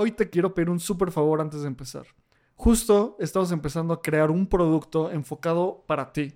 [0.00, 2.06] hoy te quiero pedir un súper favor antes de empezar.
[2.54, 6.32] Justo estamos empezando a crear un producto enfocado para ti.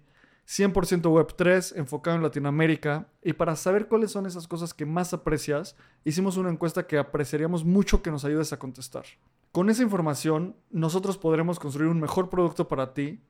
[0.47, 3.09] 100% Web3, enfocado en Latinoamérica.
[3.23, 7.65] Y para saber cuáles son esas cosas que más aprecias, hicimos una encuesta que apreciaríamos
[7.65, 9.07] mucho que nos ayudes a contestar.
[9.51, 13.23] Con esa información, nosotros podremos construir un mejor producto para ti.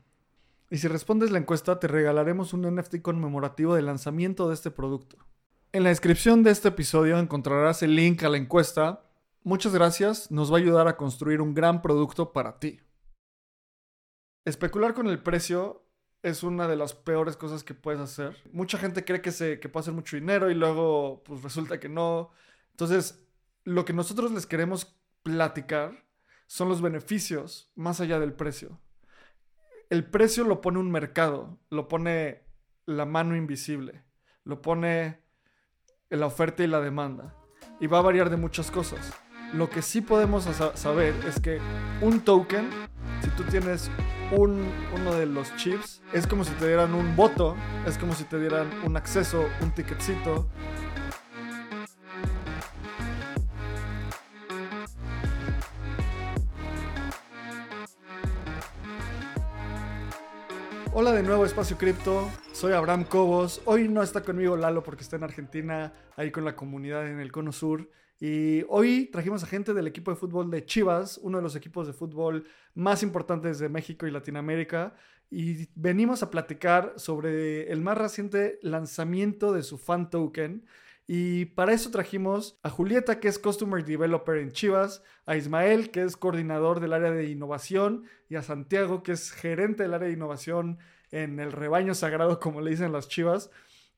[0.68, 5.16] Y si respondes la encuesta, te regalaremos un NFT conmemorativo del lanzamiento de este producto.
[5.70, 9.04] En la descripción de este episodio encontrarás el link a la encuesta.
[9.46, 12.80] Muchas gracias, nos va a ayudar a construir un gran producto para ti.
[14.46, 15.84] Especular con el precio
[16.22, 18.38] es una de las peores cosas que puedes hacer.
[18.52, 21.90] Mucha gente cree que, se, que puede hacer mucho dinero y luego pues resulta que
[21.90, 22.30] no.
[22.70, 23.22] Entonces,
[23.64, 26.06] lo que nosotros les queremos platicar
[26.46, 28.80] son los beneficios más allá del precio.
[29.90, 32.44] El precio lo pone un mercado, lo pone
[32.86, 34.04] la mano invisible,
[34.44, 35.20] lo pone
[36.08, 37.36] la oferta y la demanda.
[37.78, 39.12] Y va a variar de muchas cosas.
[39.54, 41.60] Lo que sí podemos saber es que
[42.00, 42.68] un token,
[43.22, 43.88] si tú tienes
[44.32, 47.54] uno de los chips, es como si te dieran un voto,
[47.86, 50.48] es como si te dieran un acceso, un ticketcito.
[60.92, 63.62] Hola de nuevo Espacio Cripto, soy Abraham Cobos.
[63.66, 67.30] Hoy no está conmigo Lalo porque está en Argentina, ahí con la comunidad en el
[67.30, 67.88] Cono Sur.
[68.20, 71.86] Y hoy trajimos a gente del equipo de fútbol de Chivas, uno de los equipos
[71.86, 74.94] de fútbol más importantes de México y Latinoamérica.
[75.30, 80.64] Y venimos a platicar sobre el más reciente lanzamiento de su fan token.
[81.06, 86.02] Y para eso trajimos a Julieta, que es Customer Developer en Chivas, a Ismael, que
[86.02, 90.14] es coordinador del área de innovación, y a Santiago, que es gerente del área de
[90.14, 90.78] innovación
[91.10, 93.50] en el rebaño sagrado, como le dicen las Chivas.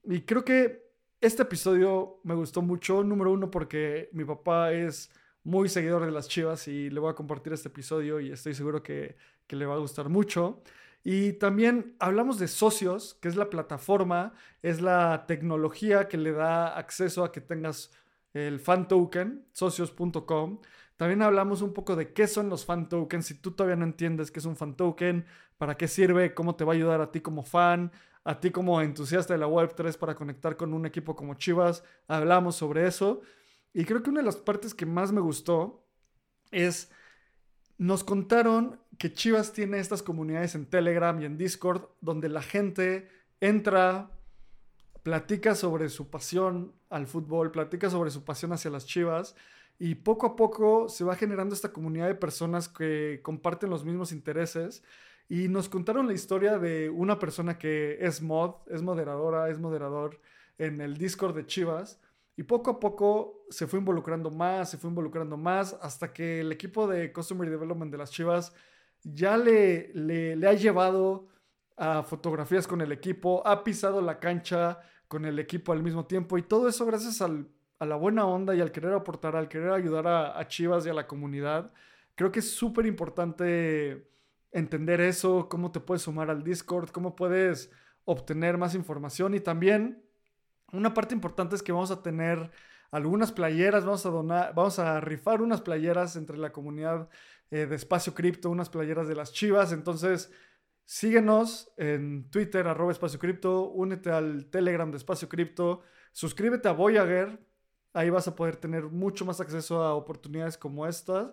[0.05, 0.86] Y creo que
[1.21, 5.11] este episodio me gustó mucho, número uno, porque mi papá es
[5.45, 8.83] muy seguidor de las chivas y le voy a compartir este episodio y estoy seguro
[8.83, 9.17] que,
[9.49, 10.63] le va a gustar mucho.
[11.05, 16.77] Y también hablamos de socios, que es la plataforma, es la tecnología que le da
[16.77, 17.93] acceso a que tengas
[18.35, 20.61] el fan token, socios.com.
[20.97, 23.27] También hablamos un poco de qué son los fan tokens.
[23.27, 25.27] Si tú todavía no entiendes qué es un fan token,
[25.59, 27.93] para qué sirve, cómo te va a ayudar a ti como fan,
[28.27, 31.85] a ti como entusiasta de la Web3 para conectar con un equipo como Chivas.
[32.09, 33.21] Hablamos sobre eso.
[33.73, 35.87] Y creo que una de las partes que más me gustó
[36.51, 36.91] es,
[37.79, 43.09] nos contaron que Chivas tiene estas comunidades en Telegram y en Discord donde la gente
[43.41, 44.11] entra,
[45.05, 49.37] platica sobre su pasión al fútbol, platica sobre su pasión hacia las Chivas.
[49.79, 54.11] Y poco a poco se va generando esta comunidad de personas que comparten los mismos
[54.11, 54.83] intereses
[55.29, 60.21] y nos contaron la historia de una persona que es mod, es moderadora, es moderador
[60.59, 62.01] en el Discord de Chivas.
[62.37, 66.53] Y poco a poco se fue involucrando más, se fue involucrando más, hasta que el
[66.53, 68.55] equipo de Customer Development de las Chivas
[69.03, 71.29] ya le, le, ha llevado
[71.77, 76.39] a fotografías con el equipo, ha pisado la cancha con el equipo al mismo tiempo.
[76.39, 80.07] Y todo eso gracias a la buena onda y al querer aportar, al querer ayudar
[80.07, 81.73] a, a Chivas y a la comunidad.
[82.15, 84.09] Creo que es súper importante
[84.53, 87.71] entender eso, cómo te puedes sumar al Discord, cómo puedes
[88.05, 89.35] obtener más información.
[89.35, 90.03] Y también
[90.73, 92.51] una parte importante es que vamos a tener
[92.91, 97.09] algunas playeras, vamos a donar, vamos a rifar unas playeras entre la comunidad
[97.51, 100.33] eh, de Espacio Cripto, unas playeras de las Chivas, entonces
[100.85, 105.83] síguenos en Twitter arroba Espacio Cripto, únete al Telegram de Espacio Cripto,
[106.13, 107.41] suscríbete a Voyager,
[107.93, 111.33] ahí vas a poder tener mucho más acceso a oportunidades como estas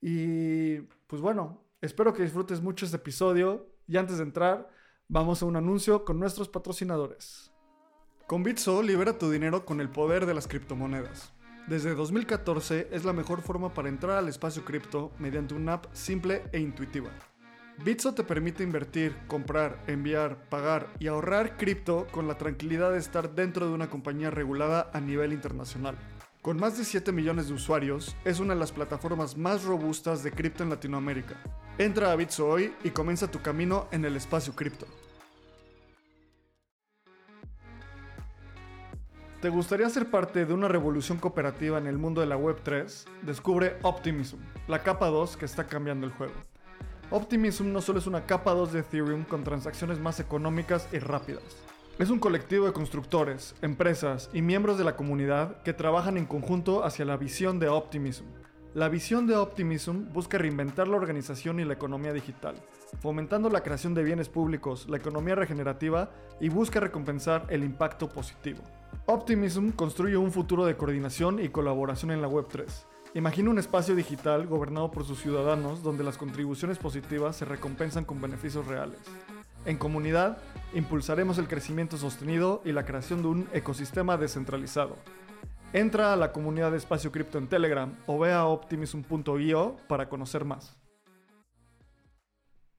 [0.00, 4.70] y pues bueno, Espero que disfrutes mucho este episodio y antes de entrar,
[5.06, 7.52] vamos a un anuncio con nuestros patrocinadores.
[8.26, 11.34] Con Bitso libera tu dinero con el poder de las criptomonedas.
[11.66, 16.44] Desde 2014 es la mejor forma para entrar al espacio cripto mediante una app simple
[16.52, 17.10] e intuitiva.
[17.84, 23.34] Bitso te permite invertir, comprar, enviar, pagar y ahorrar cripto con la tranquilidad de estar
[23.34, 25.98] dentro de una compañía regulada a nivel internacional.
[26.44, 30.30] Con más de 7 millones de usuarios, es una de las plataformas más robustas de
[30.30, 31.36] cripto en Latinoamérica.
[31.78, 34.84] Entra a Bitso hoy y comienza tu camino en el espacio cripto.
[39.40, 43.06] ¿Te gustaría ser parte de una revolución cooperativa en el mundo de la Web3?
[43.22, 44.36] Descubre Optimism,
[44.68, 46.34] la capa 2 que está cambiando el juego.
[47.10, 51.63] Optimism no solo es una capa 2 de Ethereum con transacciones más económicas y rápidas
[51.98, 56.84] es un colectivo de constructores, empresas y miembros de la comunidad que trabajan en conjunto
[56.84, 58.24] hacia la visión de Optimism.
[58.74, 62.56] La visión de Optimism busca reinventar la organización y la economía digital,
[63.00, 66.10] fomentando la creación de bienes públicos, la economía regenerativa
[66.40, 68.62] y busca recompensar el impacto positivo.
[69.06, 72.64] Optimism construye un futuro de coordinación y colaboración en la Web3
[73.16, 78.20] Imagina un espacio digital gobernado por sus ciudadanos donde las contribuciones positivas se recompensan con
[78.20, 78.98] beneficios reales.
[79.66, 80.36] En comunidad,
[80.74, 84.98] impulsaremos el crecimiento sostenido y la creación de un ecosistema descentralizado.
[85.72, 90.44] Entra a la comunidad de Espacio Cripto en Telegram o ve a optimism.io para conocer
[90.44, 90.76] más.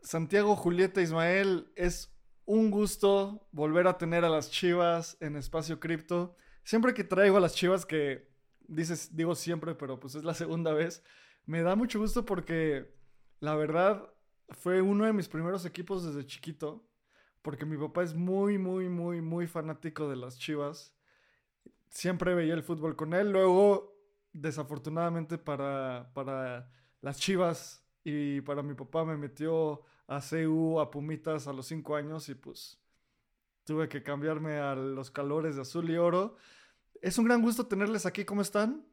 [0.02, 2.16] Santiago, Julieta, Ismael, es
[2.46, 6.36] un gusto volver a tener a las chivas en Espacio Cripto.
[6.64, 8.30] Siempre que traigo a las chivas, que
[8.68, 11.04] dices, digo siempre, pero pues es la segunda vez,
[11.48, 12.94] me da mucho gusto porque
[13.40, 14.15] la verdad
[14.50, 16.84] fue uno de mis primeros equipos desde chiquito.
[17.42, 20.94] Porque mi papá es muy, muy, muy, muy fanático de las chivas.
[21.90, 23.32] Siempre veía el fútbol con él.
[23.32, 23.96] Luego,
[24.34, 26.70] desafortunadamente para, para
[27.02, 31.96] las chivas y para mi papá me metió a CU, a Pumitas a los 5
[31.96, 32.80] años y pues
[33.64, 36.38] tuve que cambiarme a los calores de azul y oro.
[37.02, 38.86] Es un gran gusto tenerles aquí, ¿cómo están?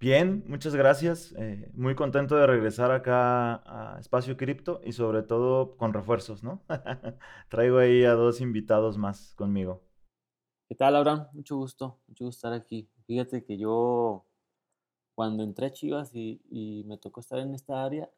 [0.00, 1.32] Bien, muchas gracias.
[1.38, 6.62] Eh, muy contento de regresar acá a Espacio Cripto y sobre todo con refuerzos, ¿no?
[7.48, 9.82] Traigo ahí a dos invitados más conmigo.
[10.68, 11.28] ¿Qué tal, Abraham?
[11.32, 12.88] Mucho gusto, mucho gusto estar aquí.
[13.06, 14.26] Fíjate que yo
[15.14, 18.10] cuando entré a Chivas y, me tocó estar en esta área,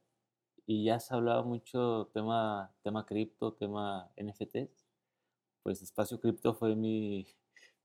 [0.67, 4.87] y ya se hablaba mucho tema, tema cripto, tema NFTs,
[5.62, 7.26] pues Espacio Cripto fue mi,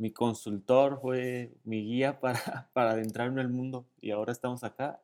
[0.01, 2.39] mi consultor, fue mi guía para,
[2.73, 4.99] para adentrarme en el mundo y ahora estamos acá.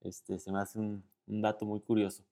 [0.00, 2.24] Este, se me hace un, un dato muy curioso.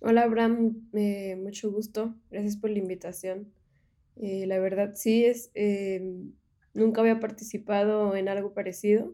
[0.00, 3.52] Hola Abraham, eh, mucho gusto, gracias por la invitación.
[4.14, 6.22] Eh, la verdad sí es, eh,
[6.72, 9.12] nunca había participado en algo parecido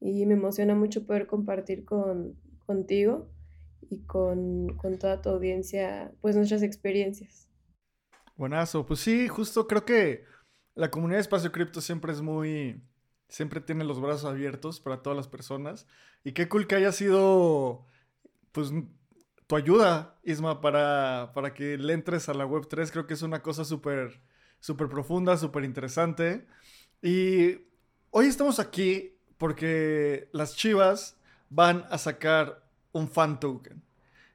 [0.00, 2.34] y me emociona mucho poder compartir con,
[2.66, 3.28] contigo
[3.88, 7.48] y con, con toda tu audiencia, pues nuestras experiencias.
[8.36, 10.24] Buenazo, pues sí, justo creo que
[10.74, 12.82] la comunidad de Espacio Cripto siempre es muy,
[13.28, 15.86] siempre tiene los brazos abiertos para todas las personas.
[16.24, 17.86] Y qué cool que haya sido,
[18.52, 18.72] pues,
[19.46, 22.90] tu ayuda, Isma, para, para que le entres a la Web3.
[22.90, 24.22] Creo que es una cosa súper,
[24.60, 26.46] súper profunda, súper interesante.
[27.02, 27.58] Y
[28.10, 31.18] hoy estamos aquí porque las chivas
[31.50, 33.82] van a sacar un fan token.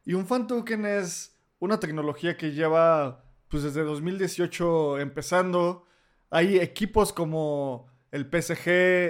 [0.06, 5.86] Y un fan token es una tecnología que lleva pues desde 2018 empezando.
[6.30, 8.70] Hay equipos como el PSG,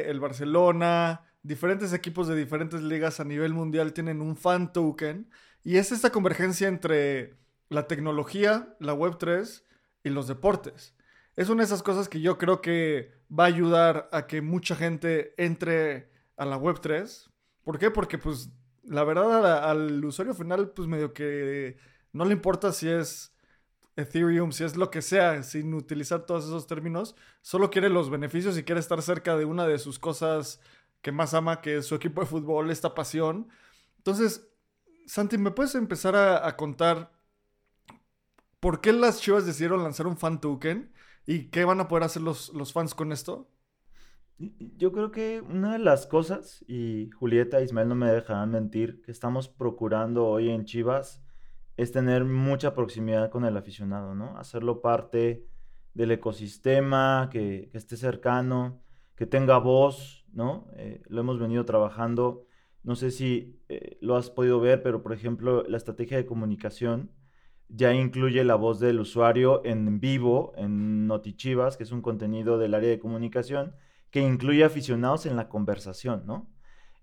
[0.10, 5.30] el Barcelona, diferentes equipos de diferentes ligas a nivel mundial tienen un fan token.
[5.64, 7.36] Y es esta convergencia entre
[7.70, 9.64] la tecnología, la Web3
[10.04, 10.96] y los deportes.
[11.36, 14.76] Es una de esas cosas que yo creo que va a ayudar a que mucha
[14.76, 17.30] gente entre a la Web3.
[17.64, 17.92] ¿Por qué?
[17.92, 18.50] Porque pues
[18.84, 21.78] la verdad al, usuario final, pues medio que
[22.14, 23.34] no le importa si es
[23.98, 28.58] Ethereum, si es lo que sea, sin utilizar todos esos términos, solo quiere los beneficios
[28.58, 30.62] y quiere estar cerca de una de sus cosas
[31.02, 33.50] que más ama, que es su equipo de fútbol, esta pasión.
[33.98, 34.48] Entonces,
[35.08, 37.12] Santi, ¿me puedes empezar a, contar
[38.60, 40.94] por qué las chivas decidieron lanzar un fan token
[41.26, 43.50] y qué van a poder hacer los, los fans con esto?
[44.38, 49.02] Yo creo que una de las cosas, y Julieta y Ismael no me dejarán mentir,
[49.02, 51.24] que estamos procurando hoy en Chivas
[51.78, 54.38] es tener mucha proximidad con el aficionado, ¿no?
[54.38, 55.46] Hacerlo parte
[55.94, 58.82] del ecosistema, que, esté cercano,
[59.16, 60.68] que tenga voz, ¿no?
[60.76, 62.46] Eh, lo hemos venido trabajando.
[62.84, 67.12] No sé si eh, lo has podido ver, pero por ejemplo, la estrategia de comunicación
[67.70, 72.74] ya incluye la voz del usuario en vivo, en NotiChivas, que es un contenido del
[72.74, 73.76] área de comunicación
[74.10, 76.50] que incluye aficionados en la conversación, ¿no?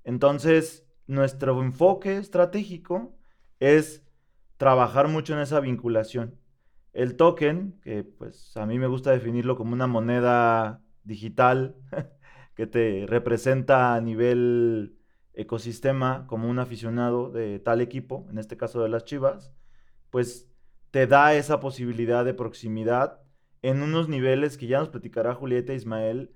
[0.05, 3.15] Entonces, nuestro enfoque estratégico
[3.61, 4.04] es
[4.57, 6.39] trabajar mucho en esa vinculación.
[6.93, 11.77] El token, que pues a mí me gusta definirlo como una moneda digital
[12.55, 14.97] que te representa a nivel
[15.35, 19.53] ecosistema como un aficionado de tal equipo, en este caso de las Chivas,
[20.11, 20.49] pues
[20.91, 23.21] te da esa posibilidad de proximidad
[23.63, 26.33] en unos niveles que ya nos platicará Julieta Ismael,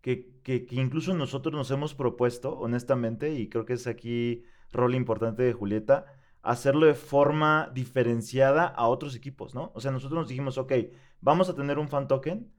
[0.00, 5.42] que, que, incluso nosotros nos hemos propuesto, honestamente, y creo que es aquí rol importante
[5.42, 6.06] de Julieta,
[6.42, 9.72] hacerlo de forma diferenciada a otros equipos, ¿no?
[9.74, 10.72] O sea, nosotros nos dijimos, ok,
[11.20, 12.52] vamos a tener un fan token,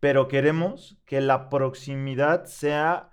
[0.00, 3.10] pero queremos que la proximidad sea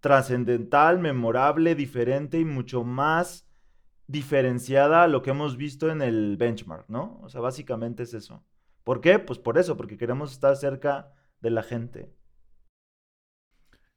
[0.00, 3.48] trascendental, memorable, diferente y mucho más
[4.06, 7.20] diferenciada a lo que hemos visto en el benchmark, ¿no?
[7.22, 8.44] O sea, básicamente es eso.
[8.82, 9.18] ¿Por qué?
[9.18, 12.14] Pues por eso, porque queremos estar cerca de la gente.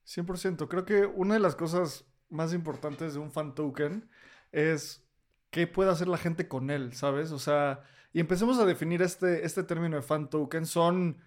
[0.06, 0.68] 100%.
[0.68, 4.08] Creo que una de las cosas más importantes de un fan token
[4.50, 5.06] es
[5.50, 7.32] qué puede hacer la gente con él, ¿sabes?
[7.32, 10.66] O sea, y empecemos a definir este, este término de fan token.
[10.66, 11.18] Son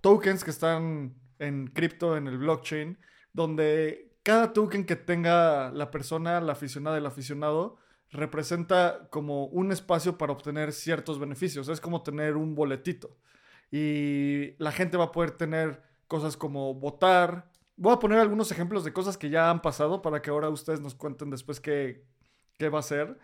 [0.00, 2.98] tokens que están en cripto, en el blockchain,
[3.32, 7.78] donde cada token que tenga la persona, la aficionada, el aficionado,
[8.10, 11.68] representa como un espacio para obtener ciertos beneficios.
[11.68, 13.18] Es como tener un boletito.
[13.70, 17.50] Y la gente va a poder tener cosas como votar.
[17.76, 20.80] Voy a poner algunos ejemplos de cosas que ya han pasado para que ahora ustedes
[20.80, 22.04] nos cuenten después qué,
[22.58, 23.18] qué va a ser.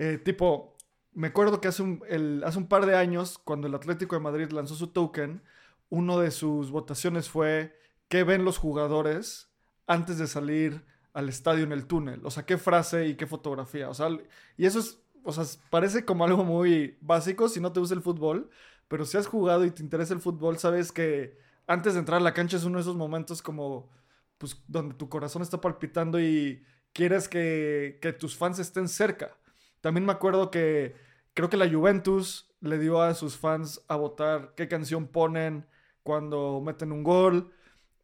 [0.00, 0.78] Eh, tipo,
[1.12, 2.02] me acuerdo que hace un,
[2.42, 5.42] hace un par de años, cuando el Atlético de Madrid lanzó su token,
[5.90, 7.76] uno de sus votaciones fue
[8.08, 9.50] qué ven los jugadores
[9.86, 12.24] antes de salir al estadio en el túnel.
[12.24, 13.90] O sea, qué frase y qué fotografía.
[13.90, 14.08] O sea,
[14.56, 18.00] y eso es, o sea, parece como algo muy básico si no te gusta el
[18.00, 18.48] fútbol,
[18.88, 22.24] pero si has jugado y te interesa el fútbol, sabes que antes de entrar a
[22.24, 23.90] la cancha es uno de esos momentos como,
[24.38, 26.64] pues, donde tu corazón está palpitando y
[26.94, 29.36] quieres que, que tus fans estén cerca.
[29.80, 30.96] También me acuerdo que
[31.34, 35.66] creo que la Juventus le dio a sus fans a votar qué canción ponen
[36.02, 37.52] cuando meten un gol.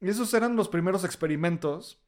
[0.01, 2.03] Y esos eran los primeros experimentos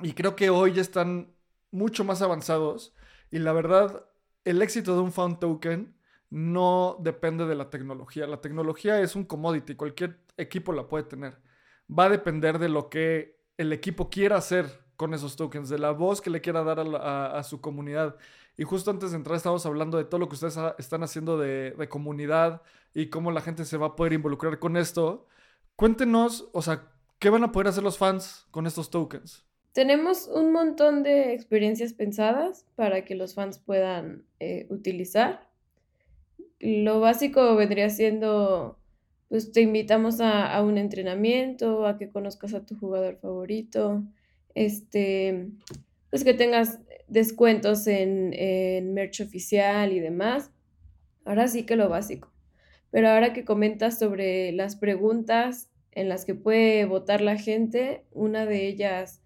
[0.00, 1.34] y creo que hoy ya están
[1.70, 2.94] mucho más avanzados.
[3.30, 4.06] Y la verdad,
[4.44, 5.94] el éxito de un Found Token
[6.30, 8.26] no depende de la tecnología.
[8.26, 11.38] La tecnología es un commodity, cualquier equipo la puede tener.
[11.90, 15.90] Va a depender de lo que el equipo quiera hacer con esos tokens, de la
[15.90, 18.16] voz que le quiera dar a, su comunidad.
[18.56, 21.72] Y justo antes de entrar estábamos hablando de todo lo que ustedes están haciendo de,
[21.72, 22.62] de, comunidad
[22.94, 25.26] y cómo la gente se va a poder involucrar con esto.
[25.76, 29.46] Cuéntenos, o sea, ¿qué van a poder hacer los fans con estos tokens?
[29.72, 35.48] Tenemos un montón de experiencias pensadas para que los fans puedan eh, utilizar.
[36.60, 38.78] Lo básico vendría siendo,
[39.28, 44.02] pues te invitamos a, un entrenamiento, a que conozcas a tu jugador favorito,
[44.54, 45.48] este,
[46.10, 46.80] pues que tengas
[47.12, 50.50] descuentos en, en merch oficial y demás.
[51.24, 52.32] Ahora sí que lo básico.
[52.90, 58.46] Pero ahora que comentas sobre las preguntas en las que puede votar la gente, una
[58.46, 59.22] de ellas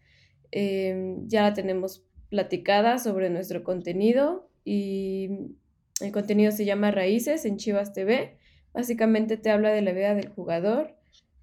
[0.59, 5.28] Em, ya la tenemos platicada sobre nuestro contenido y
[6.00, 8.38] el contenido se llama Raíces en Chivas TV.
[8.73, 10.97] Básicamente te habla de la vida del jugador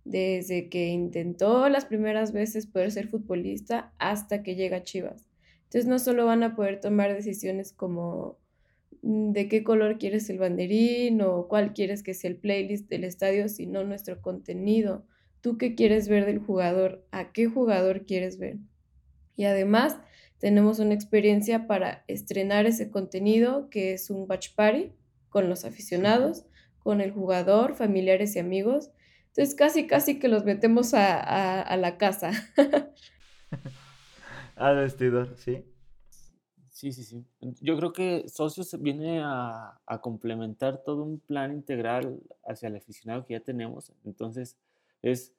[0.05, 5.29] desde que intentó las primeras veces poder ser futbolista hasta que llega a Chivas.
[5.73, 8.37] Entonces no solo van a poder tomar decisiones como
[9.01, 13.03] mm, de qué color quieres el banderín o cuál quieres que sea el playlist del
[13.03, 15.03] estadio, sino nuestro contenido.
[15.41, 17.03] ¿Tú qué quieres ver del jugador?
[17.09, 18.57] ¿A qué jugador quieres ver?
[19.35, 19.97] Y además
[20.37, 24.91] tenemos una experiencia para estrenar ese contenido que es un watch party
[25.29, 26.45] con los aficionados,
[26.77, 28.91] con el jugador, familiares y amigos.
[29.29, 32.31] Entonces casi, casi que los metemos a, la casa.
[34.55, 35.65] Al vestidor, sí.
[36.69, 37.23] Sí, sí, sí.
[37.61, 43.33] Yo creo que Socios viene a, complementar todo un plan integral hacia el aficionado que
[43.33, 43.91] ya tenemos.
[44.03, 44.57] Entonces,
[45.01, 45.33] es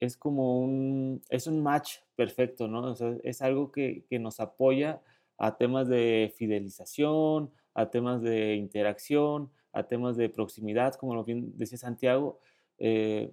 [0.00, 2.82] es como un, es un match perfecto, ¿no?
[2.82, 5.00] O sea, es algo que, nos apoya
[5.36, 11.56] a temas de fidelización, a temas de interacción, a temas de proximidad, como lo bien
[11.56, 12.40] decía Santiago.
[12.78, 13.32] Eh,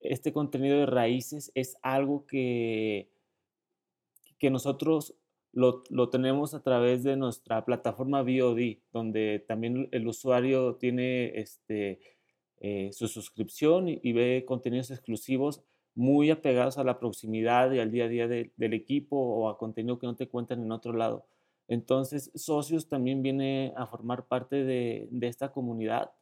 [0.00, 3.09] este contenido de raíces es algo que,
[4.40, 5.14] que nosotros
[5.52, 12.00] lo, tenemos a través de nuestra plataforma VOD, donde también el usuario tiene este,
[12.58, 15.62] eh, su suscripción y, ve contenidos exclusivos
[15.94, 19.98] muy apegados a la proximidad y al día a día del equipo o a contenido
[19.98, 21.26] que no te cuentan en otro lado.
[21.68, 26.12] Entonces, socios también viene a formar parte de, esta comunidad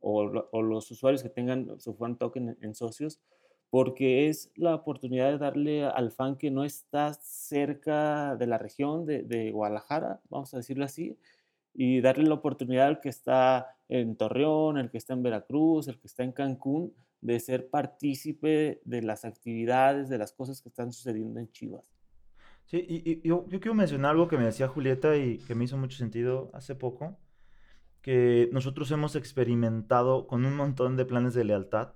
[0.00, 0.24] o,
[0.62, 3.20] los usuarios que tengan su fan token en, socios,
[3.70, 9.06] porque es la oportunidad de darle al fan que no está cerca de la región
[9.06, 11.18] de, Guadalajara, vamos a decirlo así,
[11.74, 15.98] y darle la oportunidad al que está en Torreón, el que está en Veracruz, el
[15.98, 20.92] que está en Cancún, de ser partícipe de las actividades, de las cosas que están
[20.92, 21.90] sucediendo en Chivas.
[22.66, 25.98] Sí, y, yo, quiero mencionar algo que me decía Julieta y que me hizo mucho
[25.98, 27.18] sentido hace poco,
[28.02, 31.92] que nosotros hemos experimentado con un montón de planes de lealtad,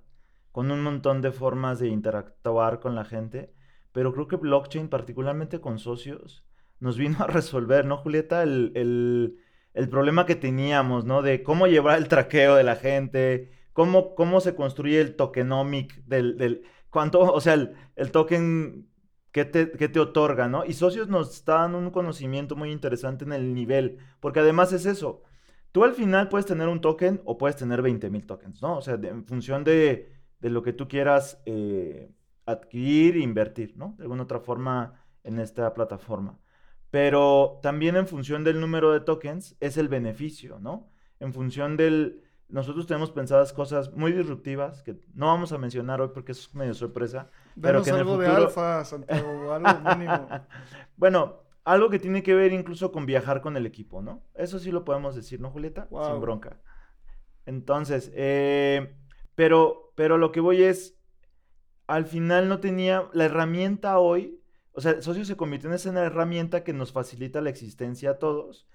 [0.51, 3.53] con un montón de formas de interactuar con la gente,
[3.91, 6.45] pero creo que blockchain, particularmente con socios,
[6.79, 8.43] nos vino a resolver, ¿no, Julieta?
[8.43, 9.37] El,
[9.73, 11.21] el problema que teníamos, ¿no?
[11.21, 16.37] De cómo llevar el traqueo de la gente, cómo, cómo se construye el tokenomic del,
[16.37, 18.89] del cuánto, o sea, el, token
[19.31, 20.65] que te, te, otorga, ¿no?
[20.65, 25.23] Y socios nos dan un conocimiento muy interesante en el nivel, porque además es eso.
[25.71, 28.77] Tú al final puedes tener un token o puedes tener 20 mil tokens, ¿no?
[28.77, 30.11] O sea, en función de,
[30.41, 32.11] de, lo que tú quieras eh,
[32.45, 33.95] adquirir e invertir, ¿no?
[33.97, 36.39] De alguna otra forma en esta plataforma.
[36.89, 40.89] Pero también en función del número de tokens es el beneficio, ¿no?
[41.19, 46.09] En función del, nosotros tenemos pensadas cosas muy disruptivas que no vamos a mencionar hoy
[46.13, 47.29] porque es medio sorpresa.
[47.59, 50.27] pero que algo de alfa, Santiago, algo mínimo.
[50.97, 54.23] bueno, algo que tiene que ver incluso con viajar con el equipo, ¿no?
[54.35, 55.87] Eso sí lo podemos decir, ¿no, Julieta?
[56.05, 56.59] Sin bronca.
[57.45, 58.95] Entonces, eh,
[59.41, 60.95] pero, pero lo que voy es,
[61.87, 64.39] al final no tenía la herramienta hoy,
[64.71, 68.67] o sea, Socio se convirtió en esa herramienta que nos facilita la existencia a todos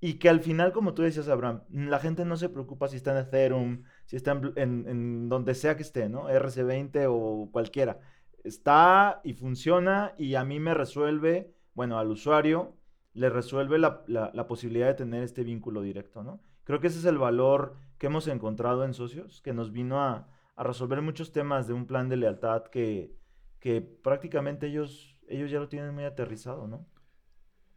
[0.00, 3.12] y que al final, como tú decías, Abraham, la gente no se preocupa si está
[3.12, 6.30] en Ethereum, si está en, donde sea que esté, ¿no?
[6.30, 8.00] RC20 o cualquiera.
[8.44, 12.78] Está y funciona y a mí me resuelve, bueno, al usuario
[13.12, 16.40] le resuelve la, posibilidad de tener este vínculo directo, ¿no?
[16.64, 20.28] Creo que ese es el valor que hemos encontrado en socios, que nos vino a,
[20.56, 23.16] resolver muchos temas de un plan de lealtad que,
[23.58, 26.86] que prácticamente ellos, ellos ya lo tienen muy aterrizado, ¿no?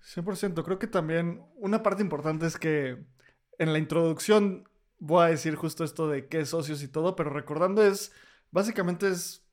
[0.04, 0.64] 100%.
[0.64, 3.04] Creo que también una parte importante es que
[3.58, 7.84] en la introducción voy a decir justo esto de qué socios y todo, pero recordando
[7.84, 8.12] es,
[8.52, 9.46] básicamente es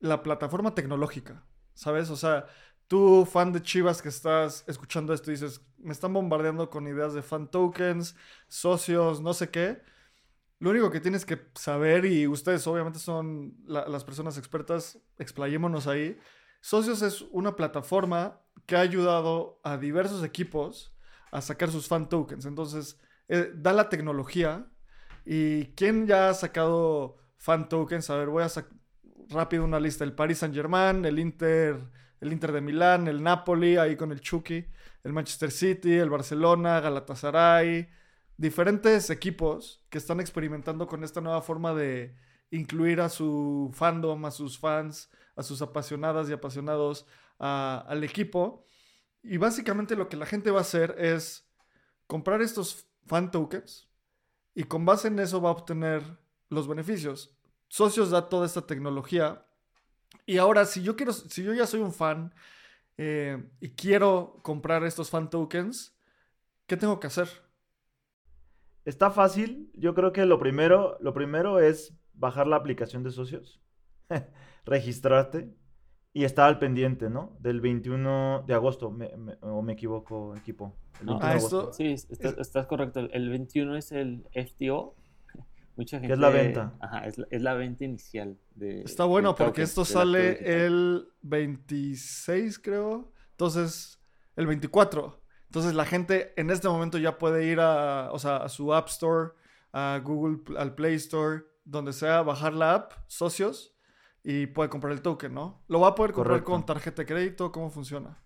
[0.00, 2.10] la plataforma tecnológica, ¿sabes?
[2.10, 2.46] O sea,
[2.88, 7.22] tú fan de Chivas que estás escuchando esto dices, me están bombardeando con ideas de
[7.22, 8.16] fan tokens,
[8.48, 9.80] socios, no sé qué.
[10.58, 16.18] Lo único que tienes que saber, y ustedes obviamente son las personas expertas, explayémonos ahí,
[16.60, 20.94] Socios es una plataforma que ha ayudado a diversos equipos
[21.30, 22.46] a sacar sus fan tokens.
[22.46, 24.66] Entonces, eh, da la tecnología.
[25.24, 28.10] ¿Y quién ya ha sacado fan tokens?
[28.10, 28.76] A ver, voy a sacar
[29.28, 30.04] rápido una lista.
[30.04, 34.20] El Paris Saint Germain, el Inter, el Inter de Milán, el Napoli, ahí con el
[34.20, 34.66] Chucky,
[35.04, 37.88] el Manchester City, el Barcelona, Galatasaray.
[38.36, 42.16] Diferentes equipos que están experimentando con esta nueva forma de
[42.50, 47.06] incluir a su fandom, a sus fans, a sus apasionadas y apasionados
[47.38, 48.64] al equipo.
[49.22, 51.50] Y básicamente lo que la gente va a hacer es
[52.06, 53.88] comprar estos fan tokens
[54.54, 56.02] y con base en eso va a obtener
[56.48, 57.36] los beneficios.
[57.68, 59.46] Socios da toda esta tecnología.
[60.26, 62.34] Y ahora, si yo quiero, si yo ya soy un fan
[62.96, 65.96] eh, y quiero comprar estos fan tokens,
[66.66, 67.28] ¿qué tengo que hacer?
[68.84, 69.70] Está fácil.
[69.74, 73.60] Yo creo que lo primero, lo primero es bajar la aplicación de socios,
[74.64, 75.54] registrarte
[76.12, 77.36] y estar al pendiente, ¿no?
[77.38, 78.96] Del 21 de agosto,
[79.40, 80.74] o me equivoco, equipo.
[81.20, 83.00] ah, esto, sí, estás, correcto.
[83.00, 84.96] El 21 es el FTO.
[85.78, 86.12] Mucha gente.
[86.12, 86.74] es la venta.
[86.80, 88.36] Ajá, es la, venta inicial.
[88.56, 93.12] De, Está bueno porque esto sale el 26, creo.
[93.30, 94.02] Entonces,
[94.34, 95.22] el 24.
[95.46, 98.88] Entonces la gente en este momento ya puede ir a, o sea, a su App
[98.88, 99.30] Store,
[99.72, 103.78] a Google, al Play Store, donde sea, bajar la app, socios,
[104.24, 105.62] y puede comprar el token, ¿no?
[105.68, 108.20] Lo va a poder comprar con tarjeta de crédito, ¿cómo funciona?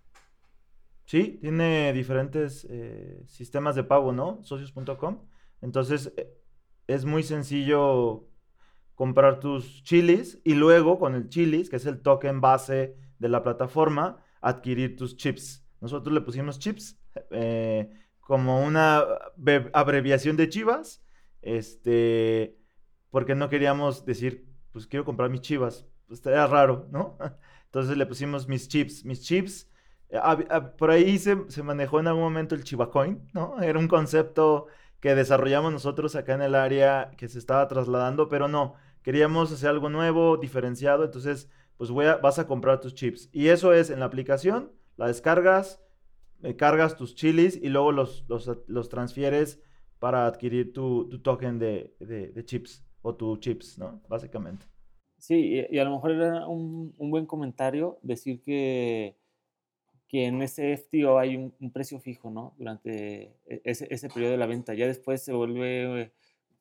[1.04, 4.42] Sí, tiene diferentes eh, sistemas de pago, ¿no?
[4.42, 5.28] Socios.com.
[5.60, 6.41] Entonces, eh,
[6.86, 8.28] es muy sencillo
[8.94, 13.42] comprar tus chilis y luego con el chilis, que es el token base de la
[13.42, 15.66] plataforma, adquirir tus chips.
[15.80, 16.98] Nosotros le pusimos chips
[17.30, 17.90] eh,
[18.20, 19.04] como una
[19.72, 21.04] abreviación de chivas.
[21.42, 22.56] Este,
[23.10, 27.18] porque no queríamos decir, pues quiero comprar mis chivas, pues estaría raro, ¿no?
[27.66, 29.68] Entonces le pusimos mis chips, mis chips.
[30.08, 30.20] Eh,
[30.78, 33.60] por ahí se, manejó en algún momento el Chivacoin, ¿no?
[33.60, 34.66] Era un concepto
[35.02, 39.68] que desarrollamos nosotros acá en el área que se estaba trasladando, pero no, queríamos hacer
[39.68, 43.28] algo nuevo, diferenciado, entonces pues voy a, vas a comprar tus chips.
[43.32, 45.82] Y eso es en la aplicación, la descargas,
[46.42, 49.60] eh, cargas tus chilis y luego los, los, transfieres
[49.98, 54.00] para adquirir tu, token de, de chips o tu chips, ¿no?
[54.08, 54.66] Básicamente.
[55.18, 59.16] Sí, y, a lo mejor era un, un, buen comentario decir que,
[60.12, 62.54] que en ese FTO hay un, precio fijo, ¿no?
[62.58, 64.74] Durante e, ese, ese, periodo de la venta.
[64.74, 66.12] Ya después se vuelve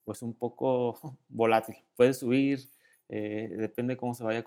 [0.06, 1.76] pues un poco volátil.
[1.98, 2.70] Puede subir,
[3.10, 4.46] eh, depende cómo se vaya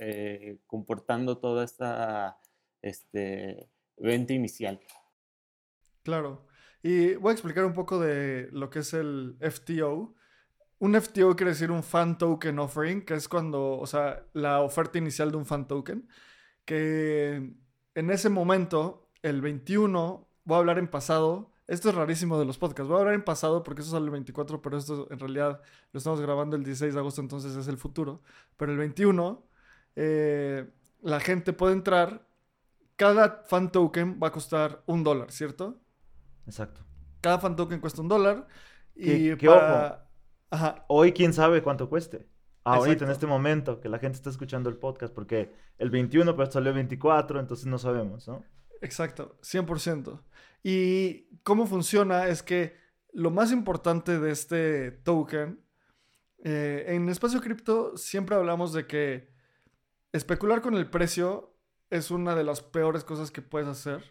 [0.00, 2.38] eh, comportando toda esta
[2.82, 4.80] este, venta inicial.
[6.02, 6.44] Claro.
[6.82, 10.16] Y voy a explicar un poco de lo que es el FTO.
[10.80, 14.98] Un FTO quiere decir un fan token offering, que es cuando, o sea, la oferta
[14.98, 16.08] inicial de un fan token,
[16.64, 17.54] que
[17.94, 22.58] en ese momento, el 21, voy a hablar en pasado, esto es rarísimo de los
[22.58, 25.60] podcasts, voy a hablar en pasado porque eso sale el 24, pero esto en realidad
[25.92, 28.22] lo estamos grabando el 16 de agosto, entonces es el futuro,
[28.56, 29.44] pero el 21,
[29.96, 30.68] eh,
[31.02, 32.26] la gente puede entrar,
[32.96, 35.80] cada fan token va a costar un dólar, ¿cierto?
[36.46, 36.82] Exacto.
[37.20, 38.46] Cada fan token cuesta un dólar.
[38.94, 40.06] Y ¿Qué, para...
[40.88, 42.26] Hoy quién sabe cuánto cueste.
[42.64, 46.52] Ahorita, en este momento, que la gente está escuchando el podcast, porque el 21 pues
[46.52, 48.44] salió el 24, entonces no sabemos, ¿no?
[48.82, 50.20] Exacto, 100%.
[50.62, 52.76] Y cómo funciona es que
[53.12, 55.64] lo más importante de este token,
[56.44, 59.30] eh, en espacio cripto siempre hablamos de que
[60.12, 61.54] especular con el precio
[61.90, 64.04] es una de las peores cosas que puedes hacer,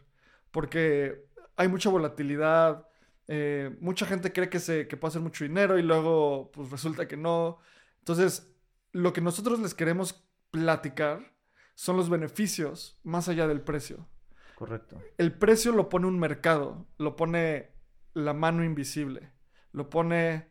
[0.52, 2.88] porque hay mucha volatilidad,
[3.28, 7.08] eh, mucha gente cree que, se, que puede hacer mucho dinero y luego pues resulta
[7.08, 7.60] que no.
[8.00, 8.56] Entonces,
[8.92, 11.34] lo que nosotros les queremos platicar
[11.76, 14.08] son los beneficios más allá del precio.
[14.56, 15.02] Correcto.
[15.18, 17.72] El precio lo pone un mercado, lo pone
[18.14, 19.32] la mano invisible,
[19.72, 20.50] lo pone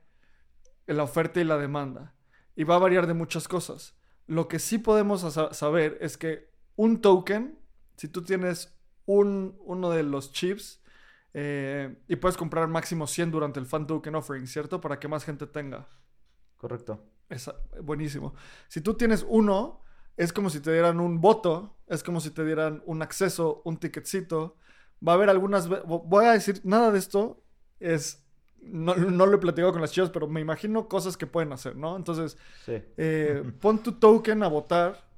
[0.87, 2.15] la oferta y la demanda.
[2.57, 3.99] Y va a variar de muchas cosas.
[4.27, 5.21] Lo que sí podemos
[5.53, 7.59] saber es que un token,
[7.97, 10.83] si tú tienes un, uno de los chips
[11.35, 14.81] eh, y puedes comprar máximo 100 durante el fan token offering, ¿cierto?
[14.81, 15.89] Para que más gente tenga.
[16.57, 17.05] Correcto.
[17.29, 17.51] Es
[17.83, 18.35] buenísimo.
[18.69, 19.83] Si tú tienes uno,
[20.17, 23.79] es como si te dieran un voto, es como si te dieran un acceso, un
[23.79, 24.57] ticketcito.
[25.07, 25.69] Va a haber algunas...
[25.69, 27.43] Voy a decir, nada de esto
[27.81, 28.25] es...
[28.61, 31.97] No, lo he platicado con las chivas, pero me imagino cosas que pueden hacer, ¿no?
[31.97, 32.37] Entonces,
[32.67, 35.09] eh, pon tu token a votar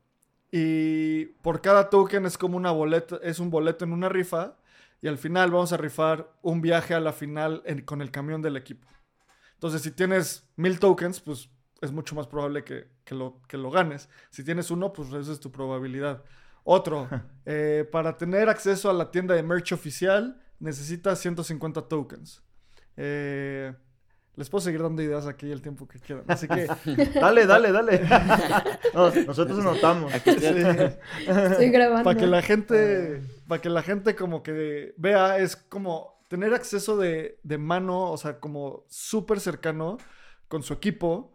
[0.53, 4.59] y por cada token es como una boleta, es un boleto en una rifa
[5.01, 8.59] y al final vamos a rifar un viaje a la final con el camión del
[8.59, 8.87] equipo.
[9.55, 11.49] Entonces, si tienes mil tokens, pues
[11.81, 14.09] es mucho más probable que, lo, que lo ganes.
[14.31, 16.23] Si tienes uno, pues esa es tu probabilidad.
[16.65, 17.09] Otro,
[17.47, 22.43] eh, para tener acceso a la tienda de merch oficial, necesitas 150 tokens.
[22.97, 23.73] Eh,
[24.37, 26.25] les puedo seguir dando ideas aquí el tiempo que quieran.
[26.29, 26.67] Así que.
[27.21, 28.01] dale, dale, dale.
[29.27, 30.15] nosotros notamos.
[30.15, 32.05] Estoy grabando.
[32.05, 33.23] Para que la gente.
[33.49, 38.17] Para que la gente como que vea, es como tener acceso de, de mano, o
[38.17, 39.99] sea, como súper cercano
[40.49, 41.35] con su equipo.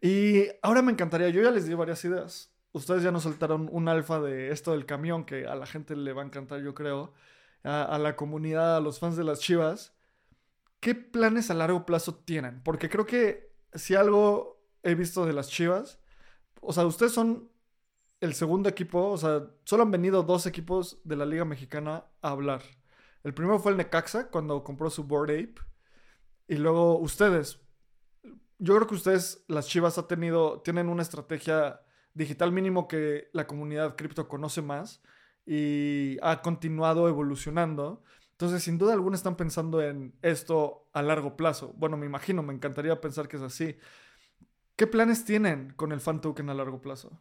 [0.00, 2.50] Y ahora me encantaría, yo ya les di varias ideas.
[2.72, 6.12] Ustedes ya nos soltaron un alfa de esto del camión que a la gente le
[6.12, 7.12] va a encantar, yo creo.
[7.62, 9.94] A, la comunidad, a los fans de las Chivas.
[10.80, 12.62] ¿Qué planes a largo plazo tienen?
[12.62, 15.98] Porque creo que si algo he visto de las Chivas,
[16.62, 17.50] o sea, ustedes son
[18.20, 22.30] el segundo equipo, o sea, solo han venido dos equipos de la Liga Mexicana a
[22.30, 22.62] hablar.
[23.24, 25.54] El primero fue el Necaxa cuando compró su Board Ape.
[26.48, 27.59] Y luego ustedes,
[28.60, 31.80] yo creo que ustedes, las Chivas, ha tenido, tienen una estrategia
[32.12, 35.02] digital mínimo que la comunidad cripto conoce más
[35.46, 38.04] y ha continuado evolucionando.
[38.32, 41.72] Entonces, sin duda alguna están pensando en esto a largo plazo.
[41.78, 43.76] Bueno, me imagino, me encantaría pensar que es así.
[44.76, 47.18] ¿Qué planes tienen con el fan token a largo plazo?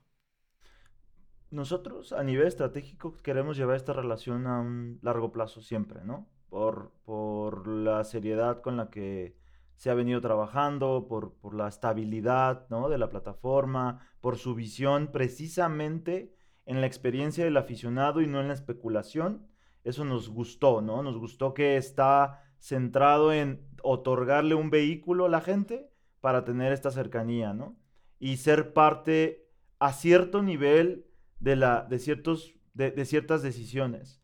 [1.51, 6.27] Nosotros a nivel estratégico queremos llevar esta relación a un largo plazo siempre, ¿no?
[6.49, 9.38] Por, por la seriedad con la que
[9.79, 16.81] se ha venido trabajando, por, la estabilidad de la plataforma, por su visión precisamente en
[16.81, 19.47] la experiencia del aficionado y no en la especulación.
[19.85, 21.01] Eso nos gustó, ¿no?
[21.01, 25.89] Nos gustó que está centrado en otorgarle un vehículo a la gente
[26.19, 27.79] para tener esta cercanía, ¿no?
[28.19, 29.47] Y ser parte
[29.79, 31.05] a cierto nivel
[31.39, 34.21] de, la, de, ciertos, de, ciertas decisiones.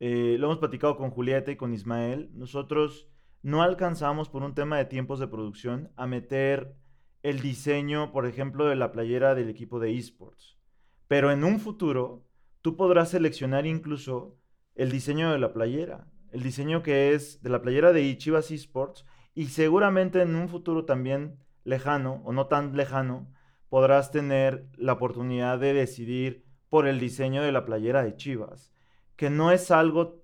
[0.00, 2.30] Eh, lo hemos platicado con Julieta y con Ismael.
[2.32, 3.10] Nosotros
[3.42, 6.74] no alcanzamos por un tema de tiempos de producción a meter
[7.22, 10.58] el diseño, por ejemplo, de la playera del equipo de esports.
[11.06, 12.24] Pero en un futuro,
[12.62, 14.36] tú podrás seleccionar incluso
[14.74, 19.04] el diseño de la playera, el diseño que es de la playera de Chivas Esports
[19.34, 23.28] y seguramente en un futuro también lejano o no tan lejano
[23.68, 28.72] podrás tener la oportunidad de decidir por el diseño de la playera de Chivas,
[29.16, 30.22] que no es algo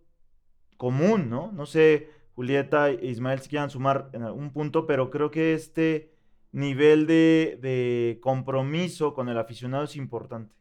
[0.76, 1.52] común, ¿no?
[1.52, 6.12] No sé, Julieta e Ismael si quieran sumar en algún punto, pero creo que este
[6.52, 10.54] nivel de, compromiso con el aficionado es importante.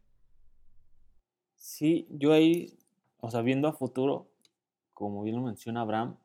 [1.54, 2.78] Sí, yo ahí,
[3.18, 4.30] o sea, viendo a futuro,
[4.92, 6.16] como bien lo menciona Abraham,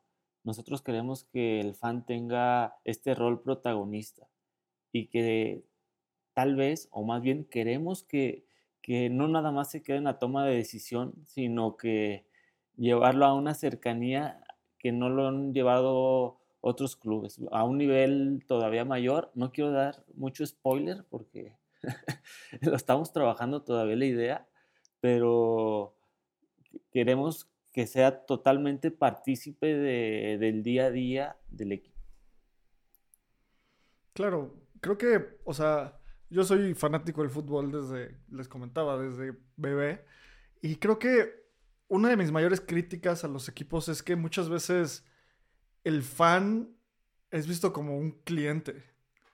[0.44, 4.28] nosotros queremos que el fan tenga este rol protagonista
[4.92, 5.64] y que
[6.34, 8.44] tal vez, o más bien queremos que,
[8.82, 12.24] que no nada más se quede en la toma de decisión, sino que
[12.76, 14.42] llevarlo a una cercanía
[14.80, 19.30] que no lo han llevado otros clubes a un nivel todavía mayor.
[19.34, 21.56] No quiero dar mucho spoiler porque
[22.62, 24.48] lo estamos trabajando todavía la idea,
[25.00, 25.94] pero
[26.90, 32.00] queremos que sea totalmente partícipe del día a día del equipo.
[34.12, 35.98] Claro, creo que, o sea,
[36.30, 40.04] yo soy fanático del fútbol desde, les comentaba, desde bebé,
[40.62, 41.39] y creo que
[41.90, 45.04] una de mis mayores críticas a los equipos es que muchas veces
[45.82, 46.70] el fan
[47.32, 48.84] es visto como un cliente,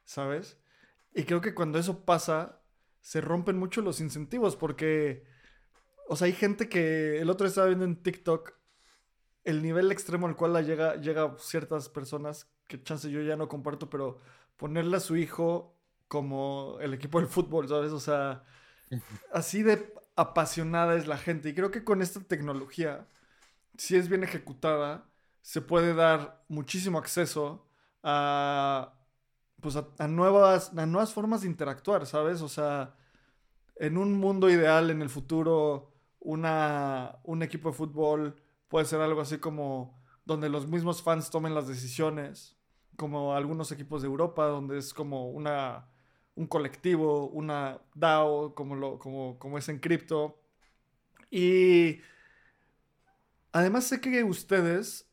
[0.05, 0.57] ¿sabes?
[1.14, 2.62] Y creo que cuando eso pasa,
[3.03, 5.27] se rompen mucho los incentivos porque,
[6.09, 8.55] o sea, hay gente que el otro estaba viendo en TikTok
[9.45, 13.90] el nivel extremo al cual llega, llega ciertas personas, que chance yo ya no comparto,
[13.90, 14.19] pero
[14.57, 15.77] ponerle a su hijo
[16.09, 17.92] como el equipo del fútbol, ¿sabes?
[17.92, 18.45] O sea,
[19.31, 21.50] así de apasionada es la gente.
[21.50, 23.07] Y creo que con esta tecnología,
[23.76, 25.09] si es bien ejecutada,
[25.42, 27.68] se puede dar muchísimo acceso
[28.02, 28.94] a,
[29.61, 32.42] pues a, nuevas, a nuevas formas de interactuar, ¿sabes?
[32.42, 32.96] O sea,
[33.76, 39.20] en un mundo ideal, en el futuro, una, un equipo de fútbol puede ser algo
[39.20, 42.57] así como donde los mismos fans tomen las decisiones,
[42.96, 45.88] como algunos equipos de Europa, donde es como una
[46.37, 50.38] un colectivo, una DAO, como, lo, como, como es en cripto.
[51.31, 52.01] Y
[53.53, 55.11] además sé que ustedes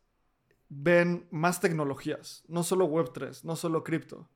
[0.70, 4.30] ven más tecnologías, no solo Web3, no solo cripto.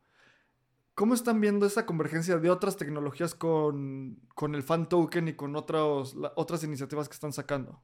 [0.96, 6.64] ¿Cómo están viendo esa convergencia de otras tecnologías con, el fan token y con otras
[6.64, 7.82] iniciativas que están sacando?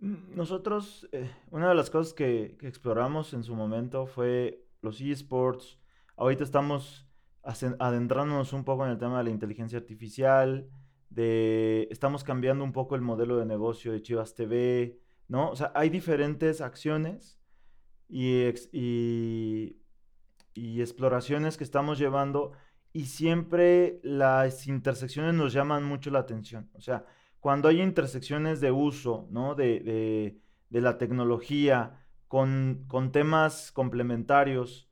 [0.00, 5.78] Mm, nosotros, eh, una de las cosas que, exploramos en su momento fue los esports,
[6.16, 7.06] Ahorita estamos
[7.42, 10.68] adentrándonos un poco en el tema de la inteligencia artificial,
[11.10, 14.98] de, estamos cambiando un poco el modelo de negocio de Chivas TV,
[15.28, 15.50] ¿no?
[15.50, 17.38] O sea, hay diferentes acciones
[18.08, 19.78] y, y,
[20.54, 22.52] y exploraciones que estamos llevando
[22.92, 26.70] y siempre las intersecciones nos llaman mucho la atención.
[26.74, 27.04] O sea,
[27.40, 29.54] cuando hay intersecciones de uso, ¿no?
[29.54, 30.38] De, de,
[30.70, 34.88] de la tecnología con, con temas complementarios,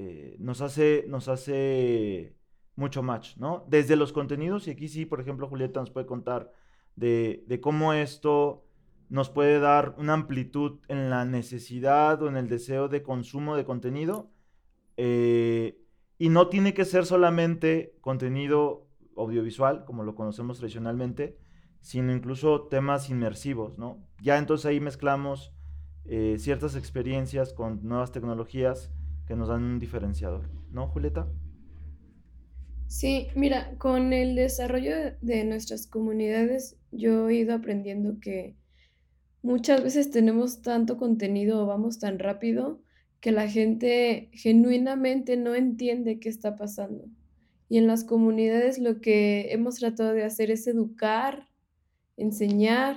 [0.00, 2.36] eh, nos, hace, nos hace
[2.76, 3.64] mucho match, ¿no?
[3.66, 6.52] Desde los contenidos, y aquí sí, por ejemplo, Julieta nos puede contar
[6.94, 8.64] de, cómo esto
[9.08, 13.64] nos puede dar una amplitud en la necesidad o en el deseo de consumo de
[13.64, 14.30] contenido.
[14.96, 15.82] Eh,
[16.16, 21.40] y no tiene que ser solamente contenido audiovisual, como lo conocemos tradicionalmente,
[21.80, 24.06] sino incluso temas inmersivos, ¿no?
[24.22, 25.52] Ya entonces ahí mezclamos
[26.04, 28.92] eh, ciertas experiencias con nuevas tecnologías
[29.28, 31.28] que nos dan un diferenciador, ¿no, Julieta?
[32.86, 38.56] Sí, mira, con el desarrollo de nuestras comunidades, yo he ido aprendiendo que
[39.42, 42.80] muchas veces tenemos tanto contenido o vamos tan rápido
[43.20, 47.04] que la gente genuinamente no entiende qué está pasando.
[47.68, 51.48] Y en las comunidades lo que hemos tratado de hacer es educar,
[52.16, 52.96] enseñar.